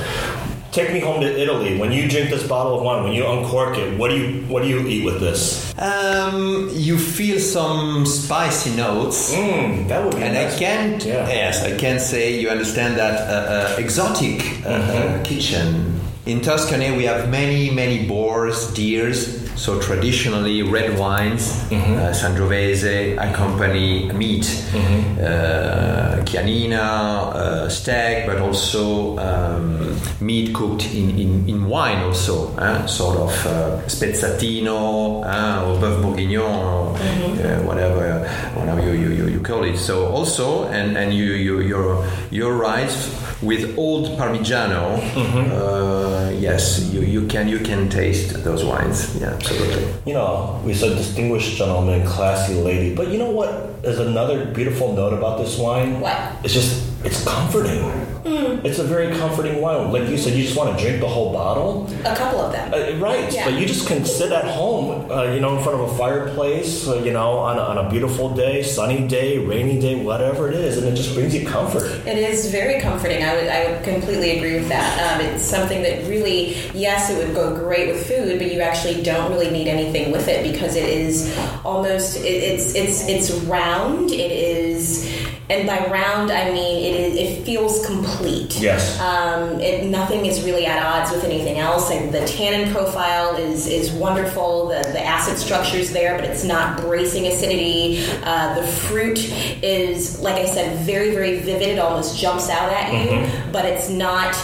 [0.72, 1.80] Take me home to Italy.
[1.80, 4.62] When you drink this bottle of wine, when you uncork it, what do you what
[4.62, 5.74] do you eat with this?
[5.80, 9.34] Um, you feel some spicy notes.
[9.34, 10.60] Mmm, that would be And I nice.
[10.60, 11.28] can, Yeah.
[11.28, 15.20] yes, I can say you understand that uh, uh, exotic uh, Mm-hmm.
[15.22, 16.00] uh, kitchen.
[16.28, 19.49] In Tuscany, we have many, many boars, deers.
[19.60, 21.94] So traditionally, red wines, Mm-hmm.
[22.00, 24.46] uh, Sangiovese accompany meat,
[25.20, 26.80] uh, chianina,
[27.36, 33.32] uh, steak, but also um, meat cooked in, in, in wine, also uh, sort of
[33.46, 39.64] uh, spezzatino uh, or boeuf bourguignon, or uh, whatever, whatever you, you, you, you call
[39.66, 39.78] it.
[39.78, 42.90] So also, and, and you, you, you're, you're right.
[43.42, 45.00] With old Parmigiano,
[45.52, 49.16] uh, yes, you, you can you can taste those wines.
[49.20, 49.94] Yeah, absolutely.
[50.06, 53.50] You know, we said distinguished gentleman, classy lady, but you know what
[53.84, 56.02] is another beautiful note about this wine?
[56.02, 56.20] What?
[56.44, 57.82] It's just, it's comforting.
[58.64, 59.92] It's a very comforting wine.
[59.92, 61.90] Like you said, you just want to drink the whole bottle.
[62.06, 62.74] A couple of them.
[62.74, 63.46] Uh, right, Yeah.
[63.46, 66.88] but you just can sit at home, uh, you know, in front of a fireplace,
[66.88, 70.56] uh, you know, on a, on a beautiful day, sunny day, rainy day, whatever it
[70.56, 71.84] is, and it just brings you comfort.
[72.06, 73.24] It is very comforting.
[73.24, 74.90] I would, I would completely agree with that.
[75.20, 79.02] Um, it's something that really, yes, it would go great with food, but you actually
[79.02, 84.12] don't really need anything with it because it is almost it, it's it's it's round.
[84.12, 84.49] It is,
[85.50, 87.16] and by round I mean it is.
[87.16, 88.60] It feels complete.
[88.60, 89.00] Yes.
[89.00, 91.90] Um, it, nothing is really at odds with anything else.
[91.92, 94.68] And the tannin profile is is wonderful.
[94.68, 98.04] The the acid structure is there, but it's not bracing acidity.
[98.24, 99.20] Uh, the fruit
[99.64, 101.70] is, like I said, very very vivid.
[101.70, 104.36] It almost jumps out at you, but it's not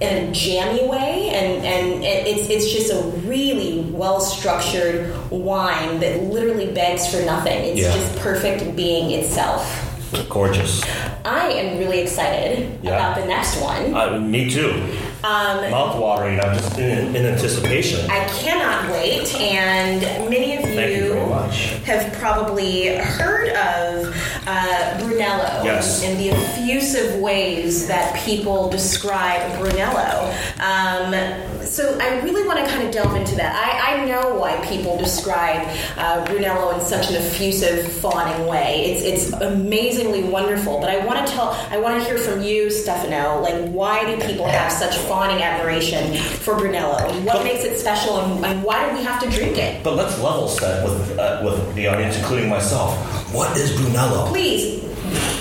[0.00, 1.28] in a jammy way.
[1.30, 7.22] And and it, it's it's just a really well structured wine that literally begs for
[7.24, 7.64] nothing.
[7.64, 7.92] It's Yeah.
[7.94, 9.90] just perfect being itself.
[10.28, 10.82] Gorgeous.
[11.24, 12.96] I am really excited Yeah.
[12.96, 13.94] about the next one.
[13.94, 14.82] Uh, me too.
[15.24, 16.38] Um, Mouth watering.
[16.38, 18.10] I'm just in, in anticipation.
[18.10, 21.70] I cannot wait, and many of you much.
[21.84, 24.14] have probably heard of
[24.46, 26.02] uh, Brunello Yes.
[26.04, 30.30] and the effusive ways that people describe Brunello.
[30.60, 33.54] Um, so I really want to kind of delve into that.
[33.56, 38.84] I, I know why people describe uh, Brunello in such an effusive, fawning way.
[38.92, 40.80] It's it's amazingly wonderful.
[40.80, 43.40] But I want to tell, I want to hear from you, Stefano.
[43.40, 46.96] Like, why do people have such fawning admiration for Brunello?
[47.22, 49.82] What But- makes it special, and, and why do we have to drink it?
[49.84, 52.90] But let's level set with uh, with the audience, including myself.
[53.32, 54.26] What is Brunello?
[54.28, 54.82] Please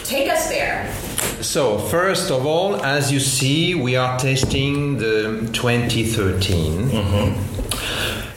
[0.04, 0.94] take us there.
[1.42, 6.90] So, first of all, as you see, we are tasting the 2013.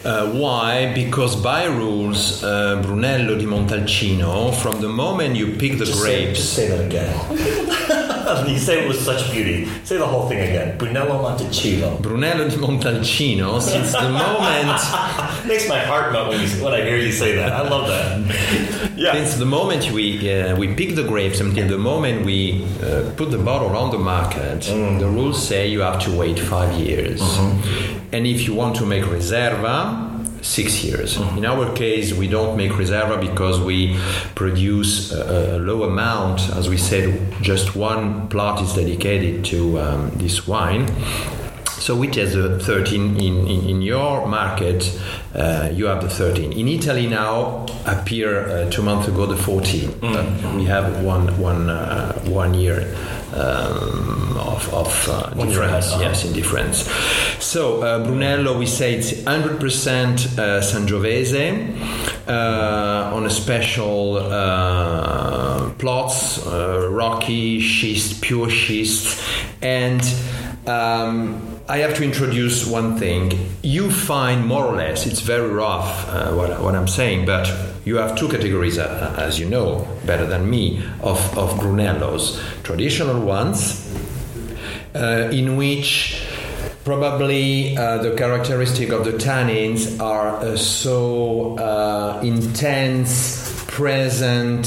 [0.06, 0.92] Uh, why?
[0.94, 6.24] Because by rules, uh, Brunello di Montalcino, from the moment you pick the Just say,
[6.24, 8.46] grapes, just say that again.
[8.48, 9.66] you say it with such beauty.
[9.82, 10.78] Say the whole thing again.
[10.78, 12.00] Brunello Montalcino.
[12.00, 14.80] Brunello di Montalcino, since the moment
[15.46, 17.52] Makes my heart melt when, you, when I hear you say that.
[17.52, 18.96] I love that.
[18.96, 19.12] Yeah.
[19.12, 23.30] Since the moment we uh, we pick the grapes until the moment we uh, put
[23.30, 27.20] the bottle on the market, the rules say you have to wait five years,
[28.12, 30.12] and if you want to make riserva.
[30.42, 31.16] Six years.
[31.16, 33.96] In our case, we don't make riserva because we
[34.36, 36.50] produce a, a low amount.
[36.50, 40.86] As we said, just one plot is dedicated to um, this wine.
[41.78, 44.98] So which has the 13 in, in, in your market,
[45.34, 46.52] uh, you have the 13.
[46.52, 49.90] In Italy now, appear uh, two months ago the 14.
[50.02, 52.94] Uh, we have one, one, uh, one year
[53.34, 55.90] um, of, of uh, year difference.
[56.00, 56.88] Yes, in difference.
[57.44, 66.44] So uh, Brunello, we say it's 100% uh, Sangiovese uh, on a special uh, plots,
[66.46, 69.22] uh, rocky schist, pure schist,
[69.62, 70.02] and
[70.66, 73.32] um, I have to introduce one thing.
[73.60, 77.52] You find more or less, it's very rough uh, what, what I'm saying, but
[77.84, 82.40] you have two categories, uh, as you know better than me, of, of Brunellos.
[82.62, 83.92] Traditional ones,
[84.94, 86.24] uh, in which
[86.84, 93.45] probably uh, the characteristic of the tannins are uh, so uh, intense,
[93.80, 94.66] present.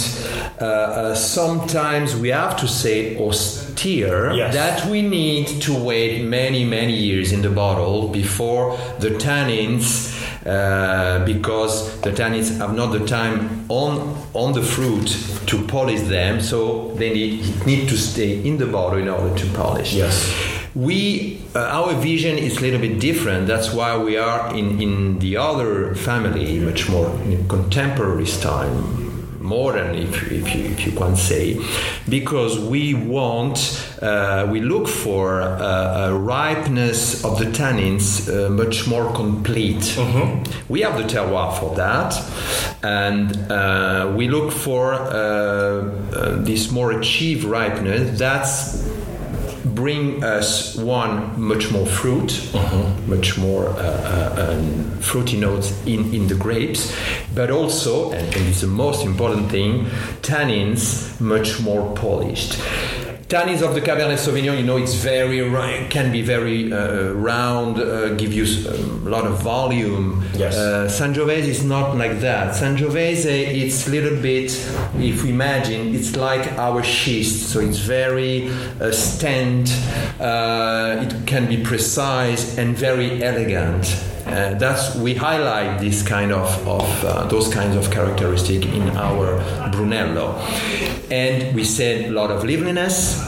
[0.62, 4.54] Uh, uh, sometimes we have to say austere Yes.
[4.54, 10.14] that we need to wait many many years in the bottle before the tannins
[10.46, 13.92] uh, because the tannins have not the time on
[14.34, 15.08] on the fruit
[15.48, 19.46] to polish them so they need, need to stay in the bottle in order to
[19.54, 20.16] polish Yes.
[20.76, 23.48] We uh, our vision is a little bit different.
[23.48, 27.10] That's why we are in in the other family much more
[27.48, 29.00] contemporary style
[29.50, 31.60] modern if, if, you, if you can say.
[32.08, 33.58] Because we want
[34.02, 39.98] uh, we look for uh, a ripeness of the tannins uh, much more complete.
[40.70, 42.12] We have the terroir for that.
[42.84, 48.18] And uh, we look for uh, uh, this more achieved ripeness.
[48.18, 48.99] That's
[49.66, 52.50] bring us one much more fruit,
[53.08, 56.96] much more uh, uh, um, fruity notes in, in the grapes,
[57.34, 59.86] but also, and, and it's the most important thing,
[60.22, 62.60] tannins much more polished.
[63.30, 65.40] Tannins of the Cabernet Sauvignon, you know, it's very
[65.90, 70.26] can be very uh, round, uh, give you um, a lot of volume.
[70.34, 70.58] Yes.
[70.58, 72.56] Uh, Sangiovese is not like that.
[72.56, 74.52] Sangiovese, it's a little bit,
[74.98, 78.50] if we imagine, it's like our schist, so it's very
[78.82, 79.72] uh, stand.
[80.20, 83.86] Uh, it can be precise and very elegant.
[84.30, 89.42] Uh, that's we highlight this kind of, of uh, those kinds of characteristic in our
[89.72, 90.36] Brunello,
[91.10, 93.20] and we said a lot of liveliness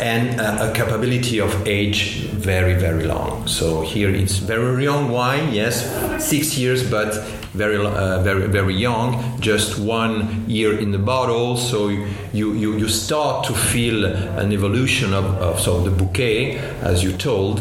[0.00, 3.46] and uh, a capability of age very very long.
[3.46, 5.86] So here it's very young wine, yes,
[6.24, 7.14] six years, but
[7.54, 11.56] very uh, very very young, just one year in the bottle.
[11.56, 11.88] So
[12.32, 17.12] you you, you start to feel an evolution of, of so the bouquet, as you
[17.12, 17.60] told,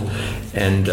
[0.55, 0.89] and.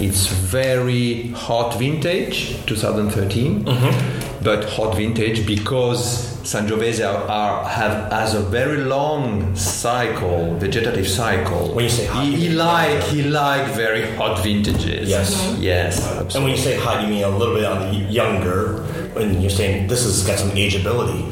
[0.00, 4.44] It's very hot vintage, 2013, mm-hmm.
[4.44, 11.74] but hot vintage because Sangiovese are, are have has a very long cycle, vegetative cycle.
[11.74, 15.08] When you say hot, he, he you mean- like he like very hot vintages.
[15.08, 15.34] Yes.
[15.34, 15.56] Mhm.
[15.60, 18.82] yes, And when you say hot, you mean a little bit on the younger,
[19.16, 21.26] and you're saying this has got some ageability.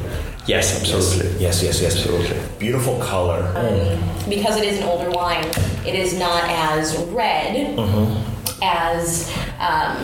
[0.45, 1.39] yes, absolutely.
[1.41, 1.95] Yes, yes, yes.
[1.95, 2.37] Absolutely.
[2.59, 3.41] Beautiful color.
[3.55, 5.43] Um, because it is an older wine,
[5.85, 8.36] it is not as red mm-hmm.
[8.61, 9.29] As
[9.59, 9.97] um,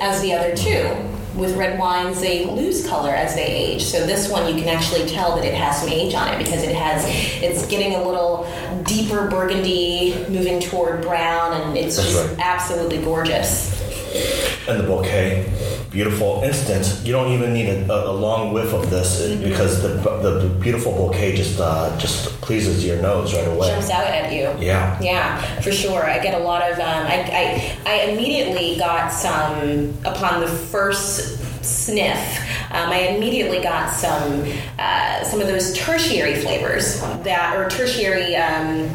[0.00, 1.08] as the other two.
[1.34, 3.82] With red wines, they lose color as they age.
[3.84, 6.62] So this one, you can actually tell that it has some age on it because
[6.62, 7.06] it has
[7.42, 8.46] it's getting a little
[8.84, 12.38] deeper burgundy, moving toward brown, and it's That's just right.
[12.38, 13.80] absolutely gorgeous.
[14.68, 15.50] And the bouquet,
[15.92, 17.06] beautiful instant.
[17.06, 21.36] You don't even need a, a, long whiff of this because the, the beautiful bouquet
[21.36, 23.68] just uh, just pleases your nose right away.
[23.68, 24.50] Jumps out at you.
[24.64, 24.98] Yeah.
[25.00, 26.04] Yeah, for sure.
[26.04, 26.78] I get a lot of.
[26.78, 32.40] Um, I, I I immediately got some upon the first sniff.
[32.72, 38.34] Um, I immediately got some uh, some of those tertiary flavors that or tertiary.
[38.34, 38.90] Um,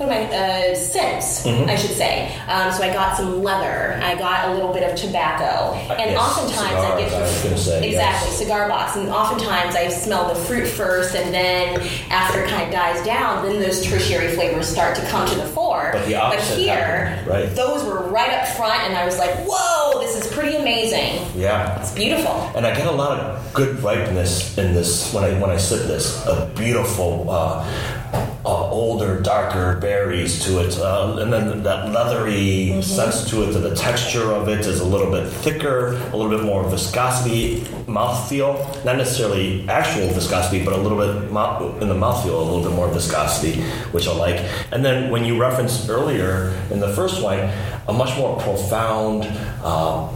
[0.00, 0.34] what am I?
[0.34, 2.34] Uh, scents, I should say.
[2.48, 4.00] Um, so I got some leather.
[4.02, 7.26] I got a little bit of tobacco, and yes, oftentimes I get I
[7.56, 8.38] say, exactly yes.
[8.38, 11.80] cigar box, and oftentimes I smell the fruit first, and then
[12.10, 15.46] after it kind of dies down, then those tertiary flavors start to come to the
[15.46, 15.90] fore.
[15.92, 17.54] But the opposite here, happened, right.
[17.54, 21.26] those were right up front, and I was like, "Whoa, this is pretty amazing.
[21.38, 21.78] Yeah.
[21.78, 25.50] It's beautiful." And I get a lot of good ripeness in this when I when
[25.50, 26.24] I sip this.
[26.26, 27.68] A beautiful, uh,
[28.12, 33.52] uh, older, darker berries to it, uh, and then that leathery sense to it.
[33.52, 38.84] The texture of it is a little bit thicker, a little bit more viscosity, mouthfeel.
[38.84, 42.72] Not necessarily actual viscosity, but a little bit mouth, in the mouthfeel, a little bit
[42.72, 44.40] more viscosity, which I like.
[44.72, 47.52] And then when you referenced earlier in the first wine,
[47.88, 49.24] a much more profound.
[49.62, 50.08] Uh,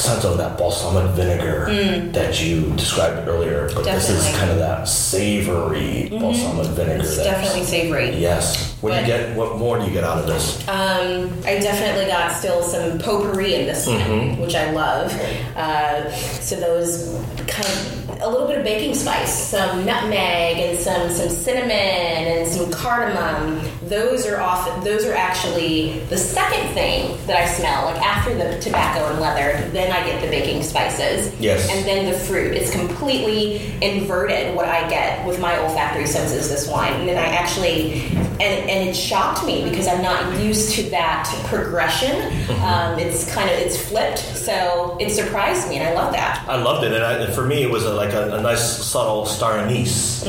[0.00, 1.66] sense of that balsamic vinegar
[2.12, 7.02] that you described earlier, but this is kind of that savory balsamic vinegar.
[7.02, 8.10] It's definitely savory.
[8.16, 8.70] Yes.
[8.80, 9.36] What do you get?
[9.36, 10.66] What more do you get out of this?
[10.68, 15.12] Um, I definitely got still some potpourri in this one, which I love.
[15.54, 17.14] Uh, so those
[17.46, 22.48] kind of a little bit of baking spice, some nutmeg, and some some cinnamon and
[22.48, 23.60] some cardamom.
[23.90, 27.86] Those are often those are actually the second thing that I smell.
[27.86, 31.34] Like after the tobacco and leather, then I get the baking spices.
[31.40, 31.68] Yes.
[31.68, 32.54] And then the fruit.
[32.54, 36.92] It's completely inverted what I get with my olfactory senses this wine.
[37.00, 38.02] And then I actually
[38.40, 42.14] and and it shocked me because I'm not used to that progression.
[42.62, 46.46] Um, it's kind of it's flipped, so it surprised me, and I love that.
[46.48, 49.26] I loved it, and, I, for me, it was a, like a, a nice, subtle
[49.26, 50.22] star anise.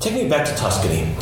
[0.00, 1.14] Take me back to Tuscany.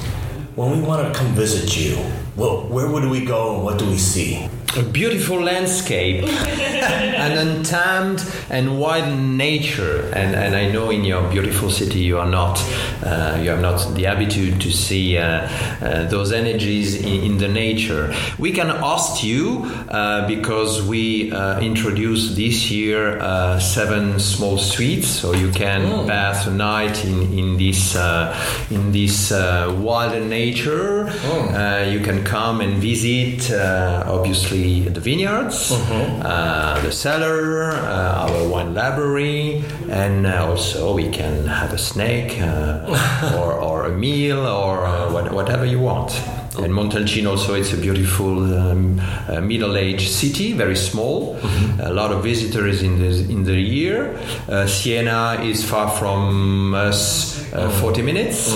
[0.57, 1.99] When we want to come visit you,
[2.35, 4.49] well, where would we go and what do we see?
[4.77, 10.11] A beautiful landscape, an untamed and wild nature.
[10.15, 12.59] And, and I know in your beautiful city you are not,
[13.03, 15.49] uh, you have not the habitude to see uh,
[15.81, 18.15] uh, those energies in, in the nature.
[18.39, 25.09] We can host you uh, because we uh, introduced this year uh, seven small suites,
[25.09, 28.35] so you can pass a night in in this uh,
[28.71, 31.07] in this uh, wild nature.
[31.09, 38.49] Uh, you can come and visit, uh, obviously, the vineyards, uh, the cellar, uh, our
[38.49, 44.41] wine library, and uh, also we can have a snack uh, or, or a meal
[44.47, 46.11] or uh, whatever you want.
[46.59, 51.39] And Montalcino also it's a beautiful um, uh, middle-aged city, very small.
[51.81, 54.19] A lot of visitors in the in the year.
[54.49, 58.55] Uh, Siena is far from us, uh, 40 minutes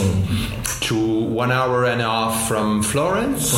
[0.81, 3.55] to one hour and a half from Florence.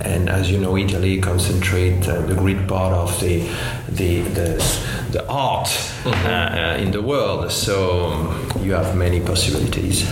[0.00, 3.40] and as you know, Italy concentrate uh, the great part of the
[3.88, 4.48] the the,
[5.14, 5.68] the art
[6.04, 7.50] uh, uh, in the world.
[7.50, 10.02] So um, you have many possibilities.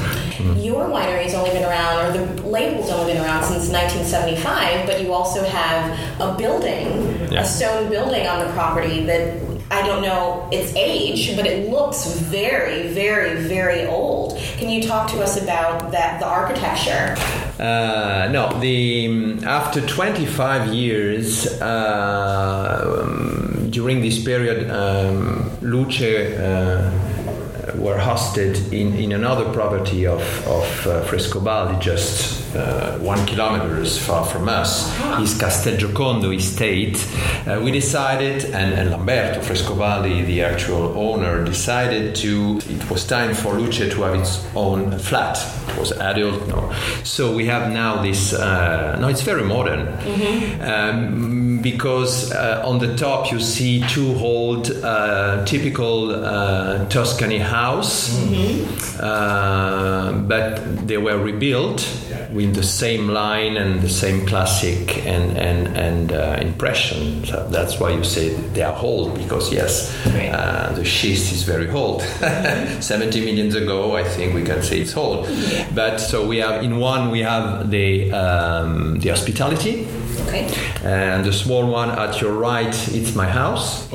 [0.57, 5.13] Your winery's only been around, or the label's only been around since 1975, but you
[5.13, 5.83] also have
[6.21, 6.87] a building,
[7.33, 7.43] Yeah.
[7.43, 9.25] a stone building on the property that
[9.73, 14.39] I don't know its age, but it looks very, very, very old.
[14.59, 17.17] Can you talk to us about that, the architecture?
[17.59, 27.12] Uh, no, the um, after 25 years uh, um, during this period, um, Luce uh,
[27.83, 34.25] were hosted in, in another property of, of uh, Frescobaldi, just uh, one kilometers far
[34.25, 34.89] from us,
[35.21, 36.97] is Castelgiocondo estate.
[37.47, 42.61] Uh, we decided, and, and Lamberto Frescobaldi, the actual owner, decided to.
[42.69, 45.39] It was time for Luce to have its own flat.
[45.69, 46.73] It was adult, no.
[47.03, 48.33] So we have now this.
[48.33, 49.89] Uh, no, it's very modern
[50.61, 57.39] um, because uh, on the top you see two old, uh, typical uh, Tuscany
[57.73, 58.13] house,
[59.01, 61.81] uh, but they were rebuilt
[62.33, 67.25] with the same line and the same classic and and and uh, impression.
[67.25, 71.69] So that's why you say they are old because yes, uh, the schist is very
[71.71, 72.03] old.
[72.81, 75.29] 70 millions ago, I think we can say it's old.
[75.75, 79.87] But so we have in one we have the um, the hospitality.
[80.21, 80.49] Okay.
[80.85, 83.89] And the small one at your right, it's my house.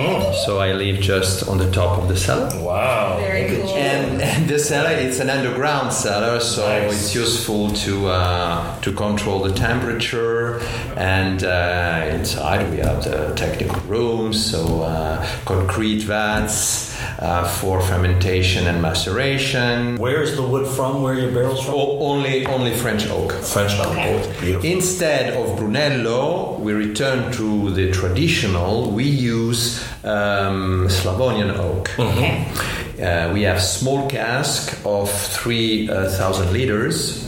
[0.45, 2.49] So I live just on the top of the cellar.
[2.61, 3.17] Wow.
[3.19, 3.69] Very cool.
[3.75, 6.93] And, and the cellar, it's an underground cellar, so Nice.
[6.93, 10.59] it's useful to uh, to control the temperature.
[10.95, 18.67] And uh, inside we have the technical rooms, so uh, concrete vats uh, for fermentation
[18.67, 19.97] and maceration.
[19.97, 21.01] Where is the wood from?
[21.03, 21.75] Where are your barrels from?
[21.75, 23.31] O- only only French oak.
[23.33, 23.87] French oak.
[23.87, 24.33] Okay.
[24.41, 24.69] Beautiful.
[24.69, 28.91] Instead of Brunello, we return to the traditional.
[28.91, 31.89] We use um, Slavonian oak.
[31.99, 32.45] Okay.
[33.01, 37.23] Uh, we have small cask of 3,000 liters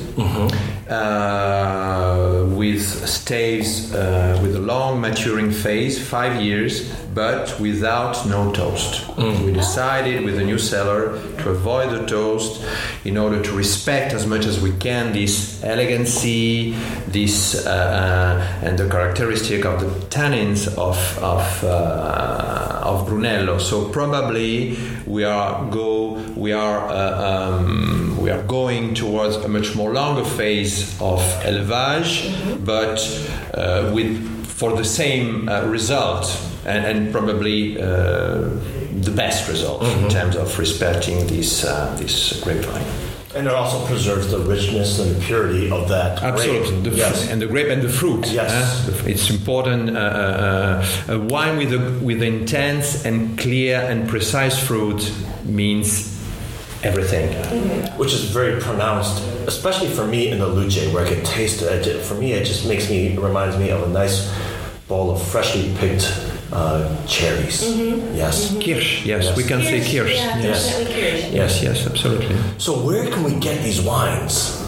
[0.89, 9.07] uh, with staves uh, with a long maturing phase, five years, but without no toast.
[9.45, 11.01] We decided with the new cellar
[11.41, 12.61] to avoid the toast
[13.05, 16.75] in order to respect as much as we can this elegancy,
[17.07, 20.97] this uh, uh, and the characteristic of the tannins of
[21.35, 23.57] of uh, of Brunello.
[23.59, 27.98] So probably we are go we are uh, um,
[28.29, 32.29] we are going towards a much more longer phase of élevage,
[32.63, 32.99] but
[33.55, 36.25] uh, with for the same uh, result
[36.65, 37.85] and, and probably uh,
[39.01, 42.85] the best result in terms of respecting this uh, this grapevine.
[43.35, 46.83] And it also preserves the richness and the purity of that Absolutely, grape.
[46.83, 47.21] the yes.
[47.21, 48.27] fruit, and the grape and the fruit.
[48.31, 48.51] Yes.
[48.87, 49.95] uh, it's important.
[49.95, 55.11] Uh, uh, uh, a wine with a, with intense and clear and precise fruit
[55.45, 56.18] means
[56.83, 57.29] everything.
[57.29, 57.97] Mm-hmm.
[57.97, 61.87] which is very pronounced, especially for me in the luce, where I can taste it.
[61.87, 64.31] It For me, it just makes me it reminds me of a nice
[64.87, 66.05] bowl of freshly picked
[66.51, 67.61] uh, cherries.
[67.61, 68.15] Mm-hmm.
[68.15, 68.61] Yes, mm-hmm.
[68.61, 70.15] Kirsch, yes, we can say kirsch.
[70.15, 70.67] Yeah, Yes.
[70.67, 71.31] definitely kirsch.
[71.31, 72.35] Yes, yes, absolutely.
[72.57, 74.58] So where can we get these wines?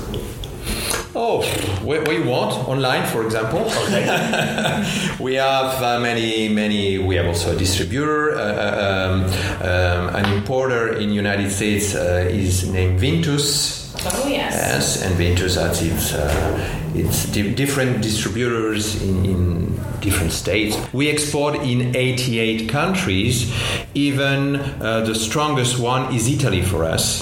[1.13, 1.43] Oh,
[1.83, 3.59] where, where you want online, for example.
[3.59, 5.15] Okay.
[5.19, 6.99] we have uh, many, many.
[6.99, 12.69] We have also a distributor, uh, um, um, an importer in United States uh, is
[12.69, 13.93] named Vintus.
[14.05, 14.53] Oh, yes.
[14.53, 20.75] Yes, and Vintus has its, uh, its di- different distributors in, in different states.
[20.93, 23.53] We export in 88 countries.
[23.93, 27.21] Even uh, the strongest one is Italy for us,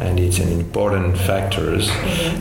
[0.00, 1.78] and it's an important factor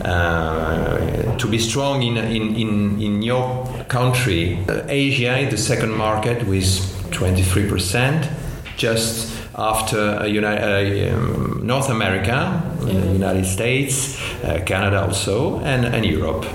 [0.05, 4.59] uh, to be strong in, in, in, in your country.
[4.67, 6.65] Uh, Asia is the second market with
[7.11, 8.29] 23%.
[8.77, 10.79] Just after uh, Uni- uh,
[12.89, 16.45] North America, the United States, uh, Canada also, and, and Europe.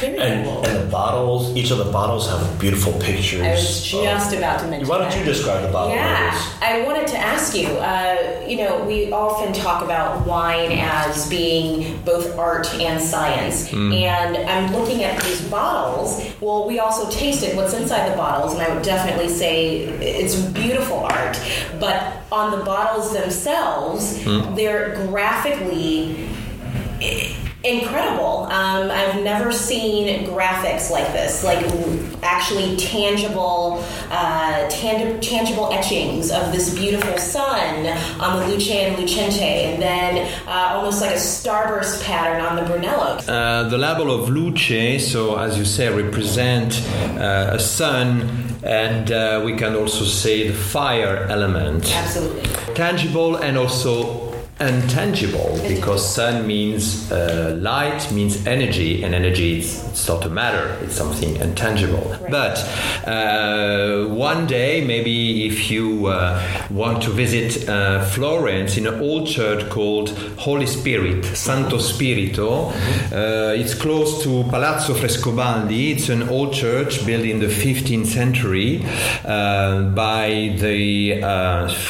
[0.00, 0.64] Very And, cool.
[0.66, 3.42] and the bottles, each of the bottles have beautiful pictures.
[3.42, 5.18] I was just of- about to mention Why don't that.
[5.18, 6.42] you describe the bottle Yeah, labels?
[6.62, 7.68] I wanted to ask you.
[7.68, 14.36] Uh, you know, we often talk about wine as being both art and science, and
[14.36, 16.22] I'm looking at these bottles.
[16.40, 20.98] Well, we also tasted what's inside the bottles, and I would definitely say it's beautiful
[20.98, 21.38] art.
[21.80, 24.22] But on the bottles themselves,
[24.54, 25.06] they're
[25.44, 26.16] graphically
[27.64, 28.44] incredible.
[28.44, 31.64] Um, I've never seen graphics like this, like
[32.22, 37.86] actually tangible, uh, tang- tangible etchings of this beautiful sun
[38.20, 42.62] on the Luce and Lucente, and then uh, almost like a starburst pattern on the
[42.62, 43.16] Brunello.
[43.26, 46.82] Uh, the label of Luce, so as you say, represent
[47.18, 51.90] uh, a sun, and uh, we can also say the fire element.
[51.94, 52.42] Absolutely.
[52.74, 54.23] Tangible and also
[54.60, 60.78] intangible because sun means uh, light means energy and energy is, it's, not a matter
[60.80, 61.98] it's something intangible.
[61.98, 62.30] Right.
[62.30, 62.58] but
[63.04, 66.40] uh, one day maybe if you uh,
[66.70, 72.68] want to visit uh, Florence in an old church called Holy Spirit Santo Spirito
[73.10, 75.90] uh, it's close to Palazzo Frescobaldi.
[75.96, 78.84] It's an old church built in the 15th century
[79.24, 81.20] uh, by the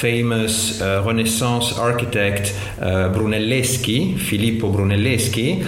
[0.01, 5.65] famous Renaissance architect uh, Brunelleschi, Filippo Brunelleschi,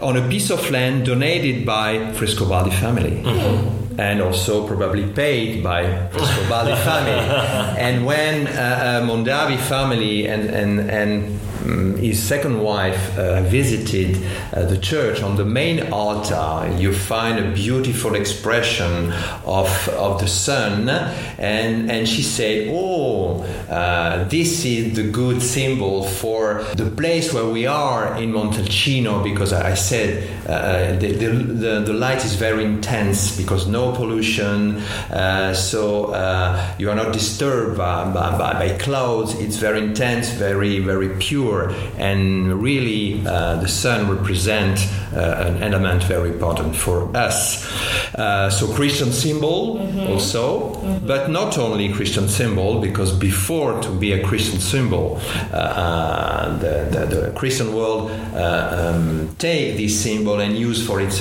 [0.00, 3.22] on a piece of land donated by Frescobaldi family.
[3.22, 4.00] Mm-hmm.
[4.00, 7.78] And also probably paid by Frescobaldi family.
[7.78, 14.16] and when uh, uh, Mondavi family and, and, and um, his second wife uh, visited
[14.52, 19.12] uh, the church, on the main altar, you find a beautiful expression
[19.44, 20.88] of, of the sun.
[20.88, 27.46] And, and she said, Oh, uh, this is the good symbol for the place where
[27.46, 33.36] we are in Montalcino, because I said uh, the, the, the, light is very intense
[33.36, 34.76] because no pollution,
[35.10, 39.34] uh, so uh, you are not disturbed by, by, by clouds.
[39.34, 41.49] It's very intense, very, very pure
[41.98, 47.66] and really uh, the sun represents uh, an element very important for us.
[48.14, 50.12] Uh, so Christian symbol mm-hmm.
[50.12, 51.06] also, mm-hmm.
[51.06, 55.20] but not only Christian symbol because before to be a Christian symbol,
[55.52, 61.20] uh, the, the, the, Christian world uh, um, take this symbol and use for its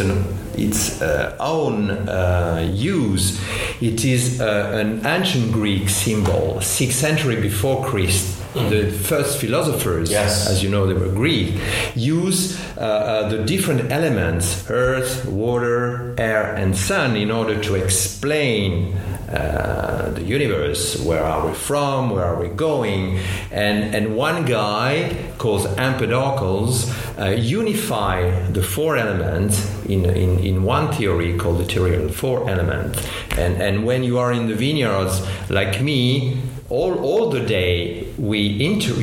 [0.59, 3.39] its uh, own uh, use.
[3.81, 10.49] It is uh, an ancient Greek symbol, 6th century before Christ the first philosophers, yes.
[10.49, 11.53] as you know, they were Greek,
[11.93, 18.97] use the different elements earth, water, air, and sun in order to explain
[19.29, 20.99] uh, the universe.
[21.03, 22.09] Where are we from?
[22.09, 23.19] Where are we going?
[23.51, 26.89] And, and one guy called Empedocles
[27.19, 32.13] uh, unify the four elements in, in, in one theory called the theory of the
[32.13, 33.05] four elements.
[33.37, 38.63] And, and when you are in the vineyards, like me, all, all the day we,
[38.63, 38.93] inter-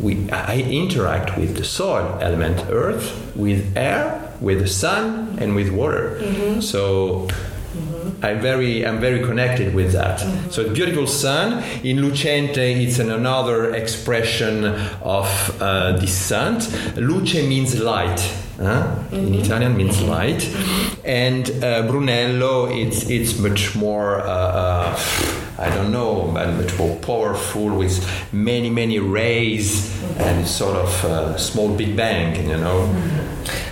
[0.00, 5.70] we I interact with the soil element, earth, with air, with the sun, and with
[5.70, 6.18] water.
[6.20, 6.60] Mm-hmm.
[6.60, 8.24] So mm-hmm.
[8.24, 10.20] I'm very I'm very connected with that.
[10.20, 10.50] Mm-hmm.
[10.50, 12.58] So beautiful sun in Lucente.
[12.58, 14.64] It's an, another expression
[15.02, 16.60] of uh, the sun.
[16.94, 18.20] Luce means light.
[18.58, 19.04] Huh?
[19.12, 19.34] In mm-hmm.
[19.34, 21.06] Italian means light, mm-hmm.
[21.06, 24.20] and uh, Brunello it's it's much more.
[24.20, 27.98] Uh, uh I don't know, but much more powerful with
[28.32, 32.86] many, many rays and sort of a small Big Bang, you know.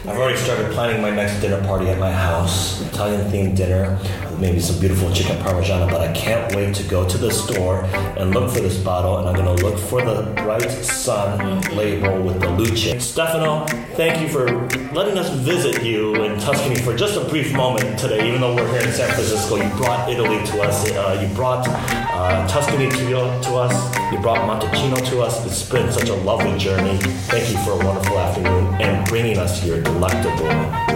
[0.03, 4.01] I've already started planning my next dinner party at my house, Italian themed dinner
[4.39, 7.85] maybe some beautiful chicken parmigiana, but I can't wait to go to the store
[8.19, 12.41] and look for this bottle, and I'm to look for the Bright Sun label with
[12.41, 13.05] the Luce.
[13.05, 14.47] Stefano, thank you for
[14.93, 18.71] letting us visit you in Tuscany for just a brief moment today, even though we're
[18.73, 19.57] here in San Francisco.
[19.57, 24.39] You brought Italy to us, uh, you brought uh, Tuscany to, to us, you brought
[24.49, 25.45] Montalcino to us.
[25.47, 26.99] It's been such a lovely journey.
[27.29, 30.47] Thank you for a wonderful afternoon and bringing us your delectable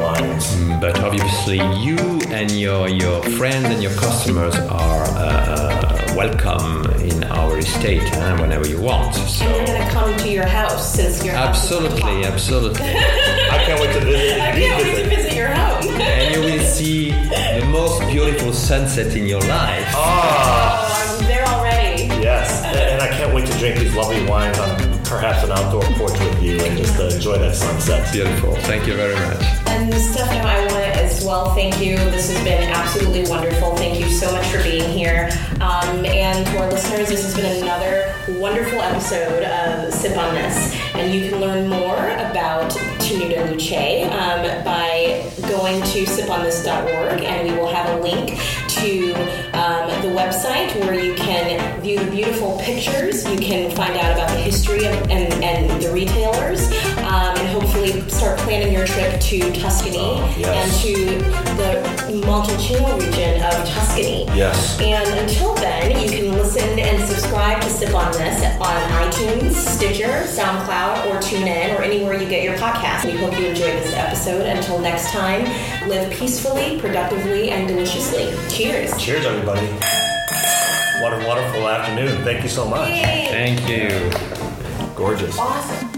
[0.00, 0.46] wines.
[0.56, 1.98] Mm, but obviously, you
[2.30, 8.38] and your, your friends and your customers are uh, uh, welcome in our estate uh,
[8.38, 9.14] whenever you want.
[9.14, 9.44] So.
[9.44, 12.80] And they're going to come to your house since your absolutely, absolutely.
[12.88, 14.40] I can't wait to visit.
[14.40, 15.86] I can't wait to visit your house.
[15.88, 19.86] and you will see the most beautiful sunset in your life.
[19.94, 22.04] Oh, oh I'm there already.
[22.22, 26.18] Yes, and I can't wait to drink these lovely wines on perhaps an outdoor porch
[26.18, 28.12] with you and just enjoy that sunset.
[28.12, 28.54] Beautiful.
[28.70, 29.42] Thank you very much.
[29.66, 31.96] And Stefano, I want to well thank you.
[31.96, 33.76] This has been absolutely wonderful.
[33.76, 35.30] Thank you so much for being here.
[35.60, 40.74] Um, and to our listeners, this has been another wonderful episode of Sip on This.
[40.94, 47.56] And you can learn more about Tenuta Luce um, by going to siponthis.org, and we
[47.56, 48.38] will have a link
[48.68, 49.12] to
[49.52, 53.28] um, the website where you can view the beautiful pictures.
[53.28, 56.70] You can find out about the history of, and, and the retailers,
[57.50, 60.48] hopefully start planning your your trip to Tuscany Oh, yes.
[60.56, 60.94] and to
[61.60, 64.24] the Montalcino region of Tuscany.
[64.34, 64.80] Yes.
[64.80, 70.24] And until then, you can listen and subscribe to Sip on This on iTunes, Stitcher,
[70.24, 73.04] SoundCloud, or TuneIn, or anywhere you get your podcast.
[73.04, 74.46] We hope you enjoyed this episode.
[74.46, 75.44] Until next time,
[75.86, 78.32] live peacefully, productively, and deliciously.
[78.48, 78.96] Cheers.
[78.96, 79.66] Cheers, everybody.
[81.02, 82.24] What a wonderful afternoon.
[82.24, 82.88] Thank you so much.
[82.88, 84.10] Thank you.
[84.96, 85.38] Gorgeous.
[85.38, 85.89] Awesome.